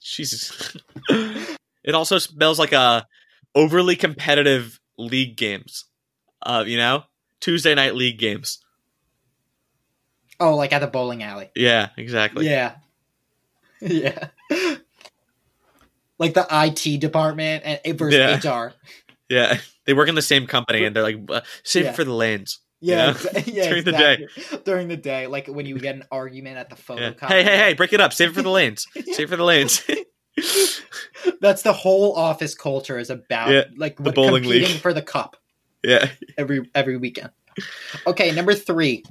Jesus. 0.00 0.76
it 1.08 1.94
also 1.94 2.18
smells 2.18 2.58
like 2.58 2.72
a 2.72 3.06
overly 3.54 3.94
competitive 3.96 4.80
league 4.98 5.36
games. 5.36 5.84
Uh, 6.44 6.64
you 6.66 6.76
know, 6.76 7.04
Tuesday 7.40 7.74
night 7.74 7.94
league 7.94 8.18
games. 8.18 8.58
Oh, 10.42 10.56
like 10.56 10.72
at 10.72 10.80
the 10.80 10.88
bowling 10.88 11.22
alley. 11.22 11.50
Yeah, 11.54 11.90
exactly. 11.96 12.46
Yeah, 12.48 12.74
yeah. 13.80 14.26
Like 16.18 16.34
the 16.34 16.46
IT 16.50 17.00
department 17.00 17.62
and 17.64 17.98
versus 17.98 18.44
Yeah. 18.44 18.64
HR. 18.66 18.72
Yeah, 19.28 19.58
they 19.86 19.94
work 19.94 20.10
in 20.10 20.14
the 20.14 20.20
same 20.20 20.46
company, 20.46 20.84
and 20.84 20.94
they're 20.94 21.02
like, 21.02 21.16
uh, 21.30 21.40
save 21.62 21.84
Yeah. 21.86 21.92
for 21.92 22.04
the 22.04 22.12
lanes. 22.12 22.58
Yeah, 22.80 23.06
Yeah. 23.06 23.12
exa- 23.14 23.46
yeah 23.54 23.68
During 23.70 23.84
the 23.84 23.92
day. 23.92 24.14
exactly. 24.24 24.58
During 24.64 24.88
the 24.88 24.96
day, 24.98 25.26
like 25.26 25.46
when 25.46 25.64
you 25.64 25.78
get 25.78 25.94
an 25.94 26.04
argument 26.12 26.58
at 26.58 26.68
the 26.68 26.76
Yeah. 26.76 27.12
photocopy. 27.12 27.28
Hey, 27.28 27.42
hey, 27.44 27.56
hey! 27.56 27.72
Break 27.72 27.94
it 27.94 28.00
up. 28.00 28.12
Save 28.12 28.30
it 28.30 28.34
for 28.34 28.42
the 28.42 28.50
lanes. 28.50 28.86
Save 28.94 29.20
it 29.20 29.28
for 29.28 29.36
the 29.36 29.44
lanes. 29.44 29.80
That's 31.40 31.62
the 31.62 31.72
whole 31.72 32.14
office 32.14 32.54
culture 32.54 32.98
is 32.98 33.08
about. 33.08 33.50
Yeah, 33.50 33.64
like 33.76 33.96
the 33.96 34.12
bowling 34.12 34.42
competing 34.42 34.68
league. 34.72 34.80
for 34.80 34.92
the 34.92 35.02
cup 35.02 35.36
yeah. 35.82 36.10
every 36.36 36.68
every 36.74 36.96
weekend. 36.98 37.30
Okay, 38.06 38.32
number 38.32 38.54
three 38.54 39.04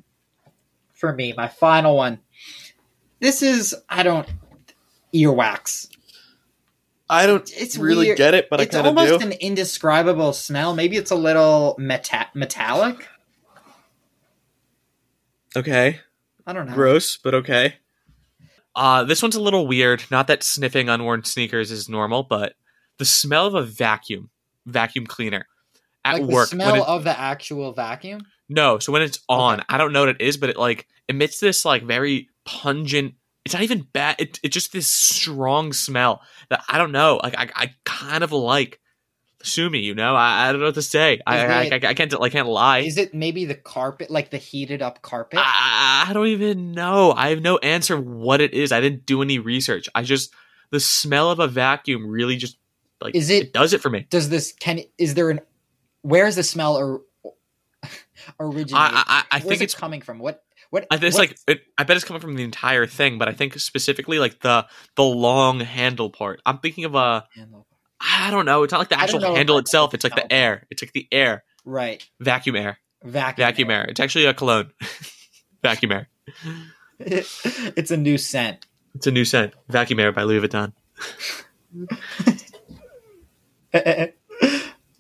for 1.02 1.12
me, 1.14 1.34
my 1.36 1.50
final 1.50 1.98
one. 1.98 2.20
This 3.20 3.42
is 3.42 3.76
I 3.90 4.04
don't 4.04 4.28
earwax. 5.14 5.90
I 7.10 7.26
don't 7.26 7.52
It's 7.54 7.76
really 7.78 8.06
weird. 8.08 8.18
get 8.18 8.34
it, 8.34 8.48
but 8.50 8.62
it's 8.62 8.74
I 8.74 8.82
kind 8.82 8.88
of 8.88 8.96
do. 8.96 9.02
It's 9.04 9.12
almost 9.12 9.26
an 9.26 9.46
indescribable 9.46 10.32
smell. 10.32 10.74
Maybe 10.74 10.96
it's 10.96 11.12
a 11.12 11.16
little 11.16 11.76
meta- 11.78 12.30
metallic. 12.34 13.06
okay. 15.56 16.00
I 16.48 16.54
don't 16.54 16.68
know. 16.68 16.74
Gross, 16.74 17.18
but 17.18 17.36
okay. 17.36 17.76
Uh, 18.76 19.04
this 19.04 19.22
one's 19.22 19.36
a 19.36 19.42
little 19.42 19.68
weird. 19.68 20.04
Not 20.10 20.28
that 20.28 20.44
sniffing 20.44 20.88
unworn 20.90 21.24
sneakers 21.26 21.72
is 21.72 21.90
normal, 21.90 22.24
but 22.24 22.54
the 22.98 23.06
smell 23.06 23.46
of 23.46 23.54
a 23.56 23.64
vacuum, 23.64 24.30
vacuum 24.66 25.06
cleaner 25.06 25.46
at 26.06 26.22
Like 26.22 26.24
work. 26.24 26.50
the 26.50 26.56
smell 26.56 26.76
it- 26.76 26.88
of 26.88 27.04
the 27.04 27.18
actual 27.20 27.74
vacuum. 27.74 28.22
No, 28.52 28.78
so 28.80 28.92
when 28.92 29.02
it's 29.02 29.20
on, 29.28 29.56
Okay. 29.62 29.66
I 29.70 29.78
don't 29.78 29.94
know 29.94 30.02
what 30.02 30.10
it 30.10 30.22
is, 30.22 30.38
but 30.38 30.50
it 30.52 30.58
like 30.58 30.88
emits 31.10 31.40
this 31.40 31.66
like 31.66 31.84
very 31.84 32.30
pungent. 32.46 33.16
It's 33.46 33.54
not 33.56 33.64
even 33.64 33.88
bad. 33.94 34.18
It, 34.20 34.40
it's 34.44 34.54
just 34.54 34.72
this 34.74 34.88
strong 34.88 35.74
smell 35.74 36.22
that 36.50 36.64
I 36.70 36.78
don't 36.78 36.92
know. 36.92 37.20
Like 37.24 37.36
I, 37.38 37.50
I 37.56 37.74
kind 37.86 38.24
of 38.24 38.32
like. 38.32 38.78
Sue 39.44 39.72
me, 39.72 39.80
you 39.80 39.96
know. 39.96 40.14
I, 40.16 40.48
I 40.48 40.52
don't 40.52 40.62
know 40.62 40.68
what 40.68 40.76
to 40.76 40.84
say. 40.84 41.20
I, 41.26 41.40
I, 41.40 41.62
it- 41.64 41.84
I, 41.84 41.90
I 41.90 41.94
can't. 41.96 42.14
I 42.22 42.30
can't 42.30 42.48
lie. 42.48 42.80
Is 42.82 43.00
it 43.00 43.16
maybe 43.16 43.46
the 43.46 43.56
carpet, 43.56 44.12
like 44.12 44.30
the 44.30 44.38
heated 44.38 44.84
up 44.84 45.02
carpet? 45.02 45.40
I, 45.42 46.06
I 46.08 46.14
don't 46.14 46.28
even 46.28 46.74
know. 46.74 47.12
I 47.12 47.30
have 47.30 47.42
no 47.42 47.58
answer 47.58 48.00
what 48.00 48.40
it 48.40 48.54
is. 48.54 48.72
I 48.72 48.80
didn't 48.82 49.08
do 49.08 49.24
any 49.24 49.40
research. 49.40 49.90
I 49.96 50.04
just 50.04 50.32
the 50.70 50.80
smell 50.80 51.32
of 51.32 51.40
a 51.40 51.48
vacuum 51.48 52.06
really 52.08 52.36
just 52.36 52.58
like 53.02 53.16
Is 53.16 53.32
it- 53.32 53.52
does 53.52 53.74
it 53.74 53.82
for 53.82 53.90
me. 53.90 54.06
Does 54.12 54.30
this 54.30 54.52
can 54.60 54.82
is 55.00 55.16
there 55.16 55.32
an 55.32 55.42
where 56.04 56.28
is 56.28 56.36
the 56.36 56.44
smell 56.44 56.78
or 56.78 57.02
originating? 58.40 58.76
I 58.76 59.04
I, 59.06 59.24
I 59.32 59.38
Where's 59.38 59.44
think 59.44 59.62
it 59.62 59.66
it's 59.66 59.76
coming 59.76 60.02
from? 60.02 60.20
What 60.20 60.44
what? 60.70 60.88
I 60.90 60.98
think 60.98 61.10
it's 61.10 61.18
like 61.18 61.38
it, 61.48 61.62
I 61.78 61.84
bet 61.84 61.98
it's 61.98 62.06
coming 62.06 62.22
from 62.22 62.36
the 62.36 62.44
entire 62.44 62.88
thing, 62.88 63.18
but 63.18 63.28
I 63.28 63.34
think 63.34 63.60
specifically 63.60 64.20
like 64.20 64.40
the 64.40 64.66
the 64.96 65.04
long 65.04 65.60
handle 65.60 66.10
part. 66.10 66.42
I'm 66.46 66.60
thinking 66.60 66.86
of 66.86 66.96
a 66.96 67.26
I 68.00 68.32
don't 68.32 68.46
know. 68.46 68.64
It's 68.64 68.72
not 68.72 68.80
like 68.80 68.90
the 68.90 69.00
actual 69.00 69.20
handle 69.36 69.58
itself. 69.58 69.94
It's 69.94 70.04
like 70.04 70.16
the 70.16 70.32
air. 70.32 70.66
It's 70.70 70.82
like 70.82 70.94
the 70.94 71.08
air 71.12 71.44
right 71.64 72.04
vacuum 72.20 72.56
air 72.56 72.80
vacuum. 73.04 73.46
vacuum 73.46 73.70
air. 73.70 73.86
It's 73.86 74.00
actually 74.00 74.26
a 74.26 74.34
cologne 74.34 74.72
vacuum 75.64 75.92
air. 75.92 76.10
it's 77.00 77.92
a 77.92 77.98
new 77.98 78.18
scent. 78.18 78.66
It's 78.96 79.08
a 79.08 79.12
new 79.12 79.26
scent 79.26 79.54
vacuum 79.70 80.00
air 80.00 80.12
by 80.12 80.24
Louis 80.24 80.48
Vuitton. 80.48 80.74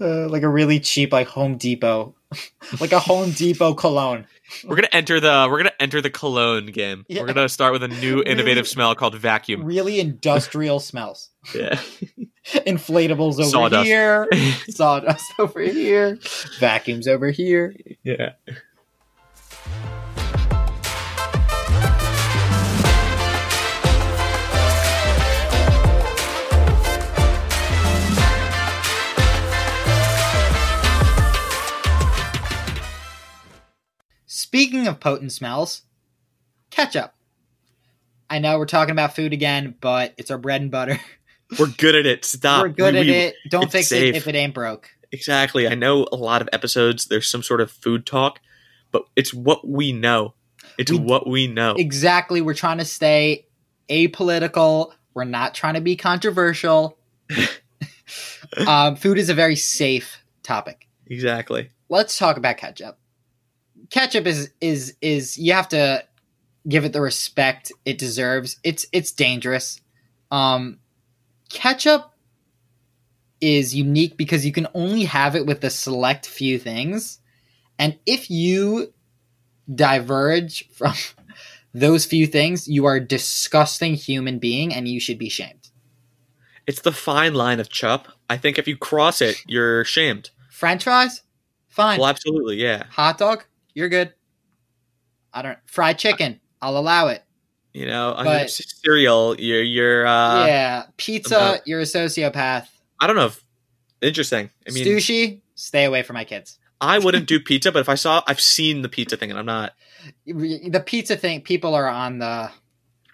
Uh, 0.02 0.28
like 0.30 0.42
a 0.42 0.50
really 0.50 0.80
cheap 0.80 1.14
like 1.14 1.28
Home 1.28 1.58
Depot, 1.58 2.16
like 2.80 2.92
a 2.92 3.00
Home 3.00 3.32
Depot 3.32 3.74
cologne. 3.74 4.26
We're 4.66 4.76
gonna 4.76 4.88
enter 4.92 5.20
the 5.20 5.48
we're 5.50 5.58
gonna 5.58 5.72
enter 5.80 6.02
the 6.02 6.10
cologne 6.10 6.68
game. 6.68 7.06
Yeah. 7.08 7.22
We're 7.22 7.28
gonna 7.34 7.48
start 7.50 7.74
with 7.74 7.84
a 7.84 7.88
new 7.88 8.18
Really? 8.20 8.26
innovative 8.32 8.68
smell 8.68 8.96
called 8.96 9.16
vacuum. 9.16 9.64
Really 9.64 10.00
industrial 10.00 10.80
smells. 10.80 11.30
Yeah. 11.56 11.80
Inflatables 12.46 13.36
over 13.36 13.44
Sawdust. 13.44 13.86
here, 13.86 14.28
sawdust 14.70 15.24
over 15.40 15.62
here, 15.62 16.18
vacuums 16.60 17.08
over 17.08 17.30
here. 17.32 17.76
yeah. 18.04 18.34
Speaking 34.52 34.86
of 34.88 35.00
potent 35.00 35.32
smells, 35.32 35.84
ketchup. 36.72 37.14
I 38.30 38.40
know 38.40 38.58
we're 38.58 38.66
talking 38.66 38.92
about 38.92 39.16
food 39.16 39.32
again, 39.32 39.76
but 39.80 40.14
it's 40.18 40.30
our 40.30 40.38
bread 40.38 40.62
and 40.62 40.70
butter. 40.70 41.00
We're 41.60 41.68
good 41.68 41.96
at 41.96 42.06
it. 42.06 42.24
Stop. 42.24 42.62
we're 42.64 42.70
good 42.70 42.94
We- 42.94 43.00
at 43.02 43.06
we- 43.06 43.12
it. 43.14 43.36
Don't 43.50 43.70
fix 43.72 43.88
safe. 43.90 44.14
it 44.14 44.16
if 44.18 44.26
it 44.28 44.36
ain't 44.36 44.54
broke. 44.54 44.90
Exactly. 45.12 45.68
I 45.68 45.76
know 45.76 46.06
a 46.12 46.16
lot 46.16 46.42
of 46.42 46.48
episodes 46.54 47.06
there's 47.06 47.28
some 47.28 47.44
sort 47.44 47.60
of 47.60 47.70
food 47.72 48.06
talk, 48.06 48.40
but 48.92 49.04
it's 49.18 49.34
what 49.34 49.68
we 49.68 49.92
know. 49.92 50.34
It's 50.78 50.92
We- 50.92 51.00
what 51.00 51.28
we 51.28 51.48
know. 51.48 51.76
Exactly. 51.78 52.40
We're 52.42 52.54
trying 52.54 52.78
to 52.78 52.86
stay 52.86 53.48
apolitical. 53.90 54.94
We're 55.14 55.26
not 55.26 55.54
trying 55.54 55.74
to 55.74 55.82
be 55.82 55.98
controversial. 55.98 56.98
um, 58.68 58.96
food 58.96 59.18
is 59.18 59.30
a 59.30 59.34
very 59.34 59.56
safe 59.58 60.24
topic. 60.44 60.88
exactly. 61.08 61.70
Let's 61.90 62.18
talk 62.18 62.38
about 62.38 62.56
ketchup. 62.58 62.98
Ketchup 63.92 64.26
is 64.26 64.50
is 64.62 64.96
is 65.02 65.38
you 65.38 65.54
have 65.54 65.68
to 65.70 66.04
give 66.68 66.86
it 66.86 66.94
the 66.94 67.02
respect 67.02 67.72
it 67.86 67.98
deserves. 67.98 68.58
It's 68.64 68.86
it's 68.92 69.12
dangerous. 69.12 69.82
Um, 70.32 70.80
ketchup 71.50 72.14
is 73.42 73.76
unique 73.76 74.16
because 74.16 74.46
you 74.46 74.54
can 74.54 74.68
only 74.74 75.04
have 75.04 75.36
it 75.36 75.46
with 75.46 75.64
a 75.64 75.70
select 75.70 76.26
few 76.26 76.58
things, 76.58 77.20
and 77.78 77.98
if 78.06 78.32
you 78.32 78.94
diverge 79.74 80.70
from 80.70 80.94
those 81.74 82.06
few 82.06 82.28
things, 82.28 82.70
you 82.70 82.86
are 82.86 82.96
a 82.96 83.06
disgusting 83.06 83.96
human 83.96 84.40
being, 84.40 84.74
and 84.74 84.88
you 84.88 85.02
should 85.02 85.20
be 85.20 85.30
shamed. 85.30 85.70
It's 86.66 86.82
the 86.82 86.94
fine 86.94 87.34
line 87.34 87.60
of 87.60 87.70
chup. 87.70 88.08
I 88.30 88.38
think 88.38 88.58
if 88.58 88.70
you 88.70 88.78
cross 88.78 89.20
it, 89.20 89.36
you're 89.48 89.84
shamed. 89.84 90.30
French 90.50 90.86
fries, 90.86 91.24
fine. 91.68 92.00
Well, 92.00 92.08
absolutely, 92.08 92.56
yeah. 92.56 92.86
Hot 92.92 93.18
dog, 93.18 93.44
you're 93.74 93.90
good. 93.90 94.14
I 95.34 95.42
don't 95.42 95.58
fried 95.66 95.98
chicken. 95.98 96.40
I'll 96.62 96.78
allow 96.78 97.08
it. 97.08 97.24
You 97.74 97.86
know, 97.86 98.14
But- 98.18 98.50
cereal. 98.50 99.40
You're, 99.40 99.64
you're. 99.64 100.06
Uh, 100.06 100.46
yeah, 100.46 100.84
pizza, 100.98 101.36
about- 101.36 101.68
you're 101.68 101.80
a 101.80 101.84
sociopath. 101.84 102.68
I 103.00 103.08
don't 103.08 103.16
know. 103.16 103.28
If, 103.28 103.44
interesting. 104.02 104.50
I 104.68 104.72
mean, 104.72 104.86
Sushi, 104.86 105.42
stay 105.56 105.86
away 105.86 106.04
from 106.04 106.16
my 106.16 106.26
kids. 106.26 106.60
I 106.82 107.00
wouldn't 107.00 107.28
do 107.28 107.40
pizza, 107.40 107.72
but 107.72 107.80
if 107.80 107.90
I 107.90 107.96
saw, 107.96 108.24
I've 108.28 108.42
seen 108.42 108.82
the 108.82 108.90
pizza 108.90 109.16
thing, 109.16 109.30
and 109.30 109.40
I'm 109.40 109.46
not. 109.46 109.74
The 110.26 110.84
pizza 110.86 111.16
thing, 111.16 111.42
people 111.42 111.76
are 111.76 111.88
on 111.88 112.18
the 112.20 112.50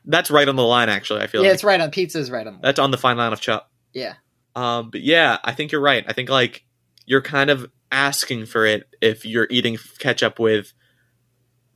That's 0.05 0.31
right 0.31 0.47
on 0.47 0.55
the 0.55 0.63
line. 0.63 0.87
Actually, 0.89 1.21
I 1.21 1.27
feel 1.27 1.41
yeah, 1.43 1.49
like 1.49 1.53
it's 1.55 1.63
right 1.65 1.79
on 1.81 1.91
pizza's 1.91 2.31
right 2.31 2.47
on. 2.47 2.53
The, 2.53 2.59
that's 2.61 2.79
on 2.79 2.91
the 2.91 2.97
fine 2.97 3.17
line 3.17 3.33
of 3.33 3.41
chop. 3.41 3.69
yeah, 3.93 4.13
Um, 4.55 4.89
but 4.89 5.01
yeah, 5.01 5.37
I 5.43 5.51
think 5.53 5.71
you're 5.73 5.81
right. 5.81 6.03
I 6.07 6.13
think 6.13 6.29
like 6.29 6.63
you're 7.05 7.21
kind 7.21 7.49
of 7.49 7.69
asking 7.91 8.45
for 8.45 8.65
it 8.65 8.87
if 9.01 9.25
you're 9.25 9.47
eating 9.49 9.77
ketchup 9.99 10.39
with 10.39 10.73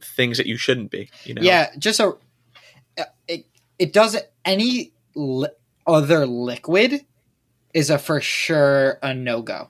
things 0.02 0.38
that 0.38 0.48
you 0.48 0.58
shouldn't 0.58 0.92
be. 0.92 1.10
You 1.24 1.36
know? 1.36 1.42
yeah. 1.42 1.72
Just 1.78 1.98
so 1.98 2.20
it 3.28 3.46
it 3.80 3.94
doesn't 3.94 4.26
any 4.46 4.94
li- 5.16 5.50
other 5.88 6.26
liquid 6.26 7.06
is 7.74 7.90
a 7.90 7.98
for 7.98 8.22
sure 8.22 9.00
a 9.02 9.14
no 9.14 9.42
go. 9.42 9.70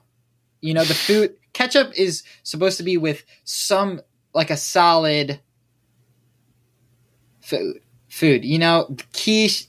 You 0.60 0.74
know 0.74 0.84
the 0.84 0.94
food 0.94 1.36
ketchup 1.52 1.92
is 1.96 2.22
supposed 2.42 2.78
to 2.78 2.82
be 2.82 2.96
with 2.96 3.24
some 3.44 4.00
like 4.34 4.50
a 4.50 4.56
solid 4.56 5.40
food 7.40 7.80
food. 8.08 8.44
You 8.44 8.58
know 8.58 8.96
quiche 9.12 9.66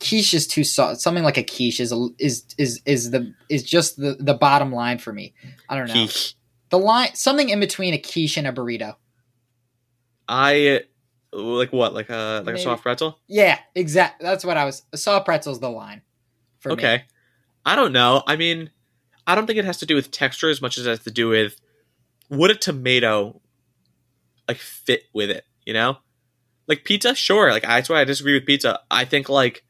quiche 0.00 0.34
is 0.34 0.46
too 0.46 0.64
soft. 0.64 1.00
Something 1.00 1.24
like 1.24 1.36
a 1.36 1.42
quiche 1.42 1.80
is 1.80 1.92
a, 1.92 2.08
is 2.18 2.44
is 2.56 2.80
is 2.86 3.10
the 3.10 3.32
is 3.48 3.62
just 3.62 3.96
the 3.96 4.16
the 4.18 4.34
bottom 4.34 4.72
line 4.72 4.98
for 4.98 5.12
me. 5.12 5.34
I 5.68 5.76
don't 5.76 5.88
know 5.88 5.94
Quiche. 5.94 6.34
the 6.70 6.78
line 6.78 7.14
something 7.14 7.48
in 7.48 7.60
between 7.60 7.94
a 7.94 7.98
quiche 7.98 8.36
and 8.36 8.46
a 8.46 8.52
burrito. 8.52 8.96
I 10.28 10.82
like 11.32 11.72
what 11.72 11.94
like 11.94 12.10
uh, 12.10 12.14
a 12.14 12.36
like 12.38 12.46
Maybe. 12.46 12.60
a 12.60 12.62
soft 12.62 12.82
pretzel. 12.82 13.18
Yeah, 13.26 13.58
exact. 13.74 14.20
That's 14.20 14.44
what 14.44 14.56
I 14.56 14.64
was. 14.64 14.82
A 14.92 14.96
saw 14.96 15.20
pretzel's 15.20 15.60
the 15.60 15.70
line. 15.70 16.02
For 16.60 16.70
me. 16.70 16.74
Okay, 16.74 17.04
I 17.64 17.76
don't 17.76 17.92
know. 17.92 18.22
I 18.26 18.36
mean, 18.36 18.70
I 19.26 19.34
don't 19.34 19.46
think 19.46 19.58
it 19.58 19.64
has 19.64 19.78
to 19.78 19.86
do 19.86 19.94
with 19.94 20.10
texture 20.10 20.50
as 20.50 20.60
much 20.60 20.78
as 20.78 20.86
it 20.86 20.90
has 20.90 21.02
to 21.04 21.10
do 21.10 21.28
with 21.28 21.60
would 22.30 22.50
a 22.50 22.54
tomato 22.54 23.40
like 24.46 24.58
fit 24.58 25.04
with 25.12 25.30
it. 25.30 25.44
You 25.64 25.74
know, 25.74 25.98
like 26.66 26.84
pizza. 26.84 27.14
Sure, 27.14 27.50
like 27.50 27.62
that's 27.62 27.88
why 27.88 28.00
I 28.00 28.04
disagree 28.04 28.34
with 28.34 28.46
pizza. 28.46 28.80
I 28.90 29.04
think 29.04 29.28
like 29.28 29.64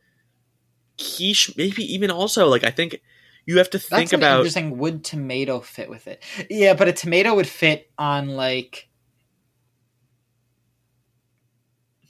quiche 0.99 1.57
maybe 1.57 1.83
even 1.83 2.11
also 2.11 2.49
like 2.49 2.65
I 2.65 2.71
think 2.71 3.01
you 3.47 3.59
have 3.59 3.71
to 3.71 3.79
That's 3.79 3.89
think 3.89 4.13
an 4.13 4.21
about 4.21 4.39
interesting. 4.41 4.77
Would 4.79 5.05
tomato 5.05 5.61
fit 5.61 5.89
with 5.89 6.07
it? 6.07 6.23
Yeah, 6.51 6.75
but 6.75 6.89
a 6.89 6.93
tomato 6.93 7.35
would 7.35 7.47
fit 7.49 7.91
on 7.97 8.29
like 8.29 8.89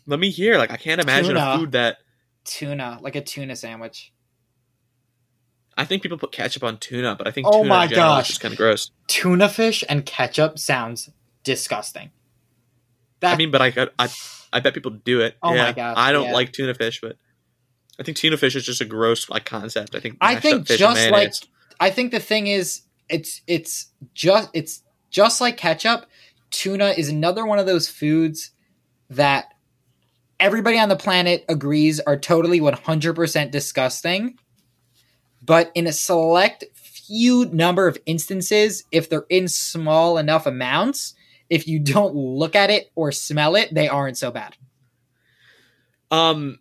Let 0.07 0.19
me 0.19 0.31
hear. 0.31 0.57
Like 0.57 0.71
I 0.71 0.77
can't 0.79 1.01
imagine 1.01 1.37
Tuna. 1.37 1.51
a 1.55 1.59
food 1.59 1.73
that 1.73 1.99
tuna, 2.45 2.99
like 3.03 3.15
a 3.15 3.21
tuna 3.21 3.55
sandwich. 3.55 4.13
I 5.77 5.85
think 5.85 6.03
people 6.03 6.19
put 6.19 6.33
ketchup 6.33 6.65
on 6.65 6.79
tuna, 6.79 7.15
but 7.15 7.29
I 7.29 7.31
think 7.31 7.47
Oh 7.47 7.59
tuna 7.63 7.69
my 7.69 7.87
gosh. 7.87 8.31
is 8.31 8.39
kind 8.39 8.53
of 8.53 8.59
gross. 8.59 8.91
Tuna 9.07 9.49
fish 9.49 9.85
and 9.89 10.05
ketchup 10.05 10.59
sounds 10.59 11.11
disgusting. 11.45 12.11
That 13.21 13.35
I 13.35 13.37
mean, 13.37 13.51
but 13.51 13.61
I, 13.63 13.89
I 13.99 14.09
I 14.53 14.61
bet 14.61 14.75
people 14.75 14.91
do 14.91 15.21
it. 15.21 15.37
Oh 15.43 15.51
my 15.51 15.57
yeah. 15.57 15.73
gosh, 15.73 15.95
I 15.99 16.11
don't 16.11 16.27
yeah. 16.29 16.33
like 16.33 16.53
tuna 16.53 16.75
fish, 16.75 17.01
but 17.01 17.17
I 17.99 18.05
think 18.05 18.17
tuna 18.17 18.37
fish 18.37 18.55
is 18.55 18.65
just 18.65 18.81
a 18.81 18.85
gross 18.85 19.29
like 19.29 19.45
concept. 19.45 19.95
I 19.95 20.01
think 20.01 20.17
I 20.21 20.37
think 20.37 20.67
just 20.67 21.11
like. 21.11 21.33
I 21.81 21.91
think 21.91 22.11
the 22.11 22.21
thing 22.21 22.47
is 22.47 22.83
it's 23.09 23.43
it's 23.47 23.89
just 24.15 24.51
it's 24.53 24.83
just 25.11 25.41
like 25.41 25.57
ketchup. 25.57 26.07
Tuna 26.51 26.95
is 26.97 27.09
another 27.09 27.45
one 27.45 27.59
of 27.59 27.67
those 27.67 27.89
foods 27.89 28.51
that 29.11 29.53
everybody 30.41 30.79
on 30.79 30.89
the 30.89 30.97
planet 30.97 31.45
agrees 31.49 32.01
are 32.01 32.17
totally 32.17 32.61
100% 32.61 33.51
disgusting. 33.51 34.39
But 35.43 35.71
in 35.75 35.87
a 35.87 35.93
select 35.93 36.65
few 36.75 37.47
number 37.47 37.87
of 37.87 37.99
instances, 38.07 38.85
if 38.93 39.09
they're 39.09 39.27
in 39.29 39.49
small 39.49 40.19
enough 40.19 40.47
amounts, 40.47 41.15
if 41.51 41.67
you 41.67 41.79
don't 41.79 42.15
look 42.15 42.55
at 42.55 42.71
it 42.71 42.91
or 42.95 43.13
smell 43.13 43.57
it, 43.57 43.73
they 43.73 43.89
aren't 43.89 44.19
so 44.19 44.31
bad. 44.31 44.57
um 46.11 46.59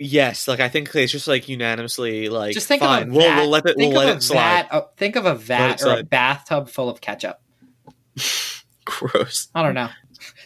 yes, 0.00 0.48
like 0.48 0.58
I 0.58 0.68
think 0.68 0.92
it's 0.94 1.12
just 1.12 1.28
like 1.28 1.48
unanimously 1.48 2.28
like 2.28 2.52
Just 2.54 2.66
think 2.66 2.82
fine. 2.82 3.02
of 3.04 3.08
a 3.08 3.12
we'll, 3.12 3.20
vat. 3.28 3.36
we'll 3.40 3.48
let 3.50 3.66
it 3.66 3.76
think 3.76 3.92
we'll 3.92 4.00
of 4.02 4.06
let 4.06 4.14
a 4.14 4.16
it 4.16 4.22
slide. 4.22 4.66
vat. 4.68 4.68
uh, 4.72 4.80
think 4.96 5.14
of 5.16 5.26
a 5.26 5.34
vat 5.36 5.82
or 5.84 5.98
a 5.98 6.02
bathtub 6.02 6.68
full 6.68 6.88
of 6.88 7.00
ketchup. 7.00 7.40
Gross. 8.84 9.48
I 9.54 9.62
don't 9.62 9.74
know. 9.74 9.88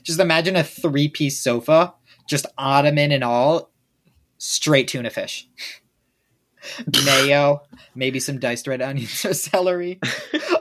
Just 0.03 0.21
imagine 0.21 0.57
a 0.57 0.63
three 0.65 1.09
piece 1.09 1.41
sofa, 1.41 1.95
just 2.29 2.47
ottoman 2.59 3.11
and 3.13 3.25
all, 3.25 3.71
straight 4.39 4.89
tuna 4.89 5.11
fish. 5.11 5.49
Mayo, 7.05 7.63
maybe 7.95 8.21
some 8.21 8.39
diced 8.39 8.67
red 8.67 8.83
onions 8.83 9.25
or 9.25 9.35
celery. 9.35 9.99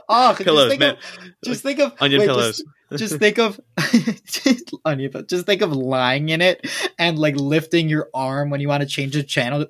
Oh, 0.10 0.32
just 0.34 0.44
Pillows, 0.44 0.70
think 0.70 0.80
man. 0.82 0.96
Of, 0.96 1.00
just 1.44 1.64
think 1.64 1.80
of 1.80 1.94
Onion 2.00 2.20
wait, 2.22 2.28
pillows. 2.28 2.64
Just, 2.92 3.00
just 3.00 3.18
think 3.20 3.40
of 3.40 3.60
onion. 4.86 5.12
pill- 5.12 5.24
Just 5.24 5.46
think 5.46 5.62
of 5.62 5.72
lying 5.74 6.30
in 6.30 6.42
it 6.42 6.68
and 7.00 7.18
like 7.18 7.36
lifting 7.36 7.90
your 7.90 8.10
arm 8.14 8.50
when 8.50 8.62
you 8.62 8.68
want 8.68 8.82
to 8.82 8.88
change 8.88 9.14
the 9.14 9.24
channel 9.24 9.66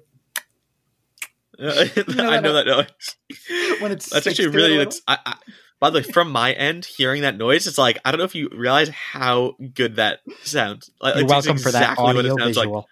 I 1.59 1.85
that 1.85 2.41
know 2.43 2.53
that 2.53 2.65
noise. 2.65 3.79
when 3.81 3.91
it's 3.91 4.09
That's 4.09 4.25
actually 4.27 4.45
to 4.45 4.49
it 4.49 4.53
a 4.53 4.57
really. 4.57 4.69
little. 4.77 4.85
That's. 4.85 5.01
I, 5.07 5.17
I, 5.25 5.35
by 5.79 5.91
the 5.91 5.99
way, 5.99 6.03
from 6.03 6.31
my 6.31 6.51
end, 6.53 6.83
hearing 6.85 7.21
that 7.21 7.37
noise, 7.37 7.67
it's 7.67 7.77
like 7.77 7.99
I 8.03 8.11
don't 8.11 8.17
know 8.17 8.23
if 8.25 8.33
you 8.35 8.49
realize 8.51 8.89
how 8.89 9.53
good 9.73 9.97
that 9.97 10.19
sounds. 10.43 10.89
Like, 10.99 11.15
You're 11.15 11.25
it's 11.25 11.31
welcome 11.31 11.57
for 11.59 11.71
that 11.71 11.91
exactly 11.91 12.03
what 12.05 12.25
it 12.25 12.31
audio 12.31 12.37
sounds 12.53 12.57
like. 12.57 12.83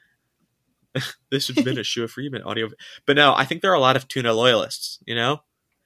this 1.31 1.47
has 1.47 1.63
been 1.63 1.77
a 1.77 1.83
Shua 1.83 2.07
Freeman 2.07 2.41
audio. 2.43 2.69
But 3.05 3.15
no, 3.15 3.33
I 3.35 3.45
think 3.45 3.61
there 3.61 3.71
are 3.71 3.75
a 3.75 3.79
lot 3.79 3.95
of 3.95 4.07
tuna 4.07 4.33
loyalists. 4.33 4.99
You 5.05 5.15
know, 5.15 5.41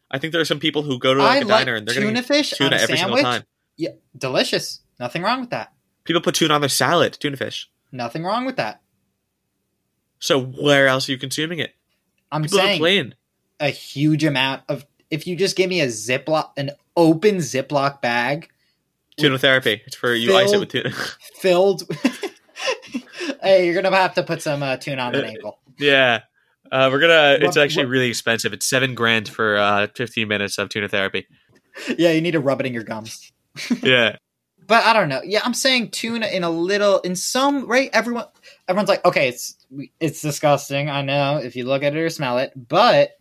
I 0.09 0.19
think 0.19 0.31
there 0.33 0.41
are 0.41 0.45
some 0.45 0.59
people 0.59 0.83
who 0.83 0.99
go 0.99 1.13
to 1.13 1.21
like 1.21 1.31
I 1.31 1.37
a 1.37 1.45
like 1.45 1.65
diner 1.65 1.75
and 1.75 1.87
they're 1.87 1.95
tuna 1.95 2.23
fish 2.23 2.51
tuna 2.51 2.75
every 2.75 2.97
sandwich. 2.97 3.17
single 3.17 3.31
time. 3.31 3.43
Yeah, 3.77 3.91
delicious. 4.17 4.81
Nothing 4.99 5.23
wrong 5.23 5.41
with 5.41 5.49
that. 5.49 5.73
People 6.03 6.21
put 6.21 6.35
tuna 6.35 6.53
on 6.53 6.61
their 6.61 6.69
salad, 6.69 7.13
tuna 7.19 7.37
fish. 7.37 7.69
Nothing 7.91 8.23
wrong 8.23 8.45
with 8.45 8.57
that. 8.57 8.81
So 10.19 10.39
where 10.41 10.87
else 10.87 11.09
are 11.09 11.11
you 11.11 11.17
consuming 11.17 11.59
it? 11.59 11.75
I'm 12.31 12.43
People 12.43 12.59
saying 12.59 13.13
a 13.59 13.69
huge 13.69 14.23
amount 14.23 14.63
of. 14.69 14.85
If 15.11 15.27
you 15.27 15.35
just 15.35 15.55
give 15.55 15.69
me 15.69 15.81
a 15.81 15.87
Ziploc, 15.87 16.51
an 16.57 16.71
open 16.95 17.37
Ziploc 17.37 18.01
bag 18.01 18.49
Tuna 19.17 19.37
therapy. 19.37 19.81
It's 19.85 19.95
for 19.95 20.13
you 20.13 20.35
ice 20.35 20.51
it 20.51 20.59
with 20.59 20.69
tuna. 20.69 20.91
filled. 21.35 21.83
Hey, 23.41 23.65
you're 23.65 23.81
gonna 23.81 23.95
have 23.95 24.15
to 24.15 24.23
put 24.23 24.41
some 24.41 24.61
uh, 24.63 24.77
tuna 24.77 25.01
on 25.01 25.13
that 25.13 25.23
ankle. 25.25 25.59
yeah. 25.79 26.21
Uh, 26.71 26.89
we're 26.91 26.99
gonna. 26.99 27.37
It's 27.41 27.57
actually 27.57 27.85
really 27.85 28.09
expensive. 28.09 28.51
It's 28.51 28.65
seven 28.65 28.95
grand 28.95 29.29
for 29.29 29.55
uh, 29.57 29.87
fifteen 29.95 30.27
minutes 30.27 30.57
of 30.57 30.69
tuna 30.69 30.87
therapy. 30.89 31.27
Yeah, 31.97 32.11
you 32.11 32.21
need 32.21 32.31
to 32.31 32.39
rub 32.39 32.59
it 32.59 32.65
in 32.65 32.73
your 32.73 32.83
gums. 32.83 33.31
Yeah. 33.83 34.17
But 34.67 34.83
I 34.83 34.93
don't 34.93 35.09
know. 35.09 35.21
Yeah, 35.23 35.41
I'm 35.43 35.53
saying 35.53 35.91
tuna 35.91 36.25
in 36.25 36.43
a 36.43 36.49
little, 36.49 36.99
in 37.01 37.15
some 37.15 37.67
right. 37.67 37.89
Everyone, 37.93 38.25
everyone's 38.67 38.89
like, 38.89 39.05
okay, 39.05 39.27
it's 39.29 39.55
it's 39.99 40.21
disgusting. 40.23 40.89
I 40.89 41.03
know 41.03 41.37
if 41.37 41.55
you 41.55 41.65
look 41.65 41.83
at 41.83 41.95
it 41.95 41.99
or 41.99 42.09
smell 42.09 42.39
it, 42.39 42.51
but 42.55 43.11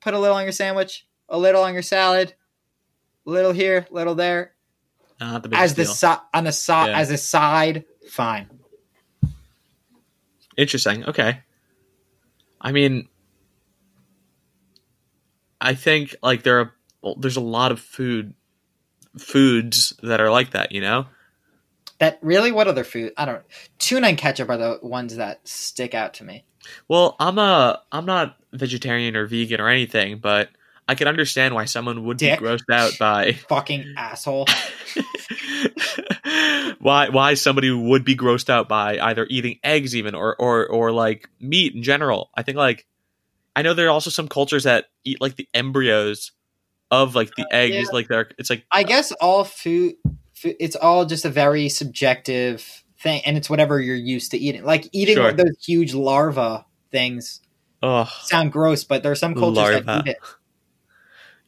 put 0.00 0.14
a 0.14 0.18
little 0.18 0.34
on 0.36 0.44
your 0.44 0.52
sandwich, 0.52 1.06
a 1.28 1.36
little 1.38 1.62
on 1.62 1.74
your 1.74 1.82
salad, 1.82 2.32
a 3.26 3.30
little 3.30 3.52
here, 3.52 3.86
little 3.90 4.14
there. 4.14 4.54
Not 5.20 5.42
the 5.42 5.54
as 5.56 5.74
the 5.74 5.84
deal. 5.84 5.92
si- 5.92 6.22
on 6.32 6.44
the 6.44 6.52
side 6.52 6.88
Yeah. 6.88 6.98
as 6.98 7.10
a 7.10 7.18
side, 7.18 7.84
fine. 8.08 8.48
Interesting. 10.56 11.04
Okay. 11.04 11.40
I 12.60 12.72
mean, 12.72 13.08
I 15.60 15.74
think 15.74 16.16
like 16.22 16.42
there 16.42 16.60
are 16.60 16.72
well, 17.02 17.16
there's 17.16 17.36
a 17.36 17.40
lot 17.40 17.72
of 17.72 17.80
food 17.80 18.34
foods 19.18 19.92
that 20.02 20.20
are 20.20 20.30
like 20.30 20.50
that. 20.50 20.72
You 20.72 20.80
know. 20.80 21.06
That 21.98 22.18
really, 22.20 22.52
what 22.52 22.68
other 22.68 22.84
food? 22.84 23.12
I 23.16 23.24
don't. 23.24 23.42
Tuna 23.78 24.08
and 24.08 24.18
ketchup 24.18 24.50
are 24.50 24.58
the 24.58 24.78
ones 24.82 25.16
that 25.16 25.46
stick 25.48 25.94
out 25.94 26.14
to 26.14 26.24
me. 26.24 26.44
Well, 26.88 27.16
I'm 27.18 27.38
a 27.38 27.82
I'm 27.92 28.06
not 28.06 28.36
vegetarian 28.52 29.16
or 29.16 29.26
vegan 29.26 29.60
or 29.60 29.68
anything, 29.68 30.18
but 30.18 30.50
I 30.88 30.94
can 30.94 31.08
understand 31.08 31.54
why 31.54 31.64
someone 31.64 32.04
would 32.04 32.16
Dick. 32.16 32.38
be 32.38 32.46
grossed 32.46 32.70
out 32.72 32.96
by 32.98 33.32
Fucking 33.32 33.94
asshole. 33.96 34.46
why 36.78 37.08
why 37.08 37.34
somebody 37.34 37.70
would 37.70 38.04
be 38.04 38.16
grossed 38.16 38.48
out 38.48 38.68
by 38.68 38.98
either 38.98 39.26
eating 39.28 39.58
eggs 39.64 39.96
even 39.96 40.14
or 40.14 40.36
or 40.36 40.66
or 40.66 40.92
like 40.92 41.28
meat 41.40 41.74
in 41.74 41.82
general. 41.82 42.30
I 42.36 42.42
think 42.42 42.56
like 42.56 42.86
I 43.54 43.62
know 43.62 43.74
there 43.74 43.86
are 43.86 43.90
also 43.90 44.10
some 44.10 44.28
cultures 44.28 44.64
that 44.64 44.86
eat 45.04 45.20
like 45.20 45.36
the 45.36 45.48
embryos 45.54 46.32
of 46.90 47.14
like 47.14 47.34
the 47.36 47.44
uh, 47.44 47.48
eggs 47.50 47.74
yeah. 47.74 47.84
like 47.92 48.08
they're 48.08 48.30
it's 48.38 48.50
like 48.50 48.64
I 48.70 48.82
guess 48.84 49.12
all 49.12 49.44
food, 49.44 49.94
food, 50.34 50.56
it's 50.60 50.76
all 50.76 51.04
just 51.04 51.24
a 51.24 51.30
very 51.30 51.68
subjective 51.68 52.84
thing, 53.00 53.22
and 53.26 53.36
it's 53.36 53.50
whatever 53.50 53.80
you're 53.80 53.96
used 53.96 54.30
to 54.32 54.38
eating. 54.38 54.64
Like 54.64 54.88
eating 54.92 55.16
Sure. 55.16 55.32
those 55.32 55.56
huge 55.64 55.94
larva 55.94 56.66
things 56.92 57.40
oh 57.82 58.04
sound 58.22 58.52
gross, 58.52 58.84
but 58.84 59.02
there 59.02 59.12
are 59.12 59.16
some 59.16 59.34
cultures 59.34 59.56
Larva. 59.56 59.84
that 59.84 60.06
eat 60.06 60.10
it. 60.12 60.18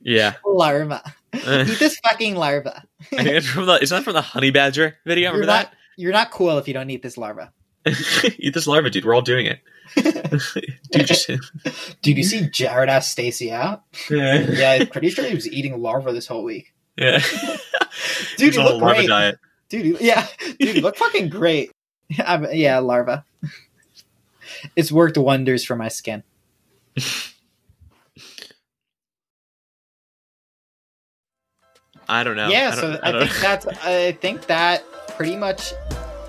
Yeah. 0.02 0.34
Larva. 0.44 1.02
Eat 1.34 1.78
this 1.78 1.98
fucking 2.08 2.36
larva. 2.36 2.82
think 3.10 3.28
it's 3.28 3.46
from 3.46 3.66
the 3.66 3.74
is 3.82 3.90
that 3.90 4.02
from 4.04 4.14
the 4.14 4.22
honey 4.22 4.50
badger 4.50 4.96
video? 5.04 5.30
You're 5.30 5.40
Remember 5.40 5.52
not. 5.64 5.72
You're 5.96 6.12
not 6.12 6.30
cool 6.30 6.56
if 6.58 6.66
you 6.68 6.74
don't 6.74 6.88
eat 6.90 7.02
this 7.02 7.18
larva. 7.18 7.52
eat 8.38 8.54
this 8.54 8.66
larva, 8.66 8.88
dude. 8.88 9.04
We're 9.04 9.14
all 9.14 9.20
doing 9.22 9.46
it. 9.46 9.60
dude, 10.90 11.06
just 11.06 11.26
Dude, 12.02 12.16
you 12.16 12.22
see 12.22 12.48
Jared 12.48 12.88
asked 12.88 13.10
Stacy 13.10 13.50
out? 13.52 13.82
Yeah, 14.10 14.78
I'm 14.80 14.86
pretty 14.88 15.10
sure 15.10 15.24
he 15.24 15.34
was 15.34 15.48
eating 15.50 15.80
larva 15.80 16.12
this 16.12 16.26
whole 16.26 16.44
week. 16.44 16.72
Yeah. 16.96 17.18
Dude, 18.36 18.48
It's 18.48 18.56
you 18.56 18.62
a 18.62 18.64
whole 18.64 18.72
look 18.74 18.82
larva 18.82 18.94
great. 19.00 19.08
diet. 19.08 19.38
Dude, 19.68 19.86
you, 19.86 19.98
yeah, 20.00 20.26
dude, 20.58 20.76
you 20.76 20.80
look 20.82 20.96
fucking 20.96 21.28
great. 21.30 21.72
I'm- 22.24 22.46
yeah, 22.52 22.78
larva. 22.78 23.24
It's 24.76 24.90
worked 24.92 25.18
wonders 25.18 25.64
for 25.64 25.76
my 25.76 25.88
skin. 25.88 26.22
I 32.08 32.24
don't 32.24 32.36
know. 32.36 32.48
yeah, 32.48 32.70
I 32.72 32.74
so 32.76 33.00
I, 33.02 33.10
I 33.10 33.26
think 33.26 33.40
that's. 33.40 33.66
I 33.66 34.12
think 34.12 34.46
that 34.46 34.84
pretty 35.16 35.36
much 35.36 35.72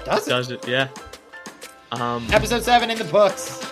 does 0.05 0.27
it. 0.27 0.29
does 0.29 0.51
it. 0.51 0.67
Yeah. 0.67 0.89
Um, 1.91 2.27
Episode 2.31 2.63
seven 2.63 2.89
in 2.91 2.97
the 2.97 3.05
books. 3.05 3.65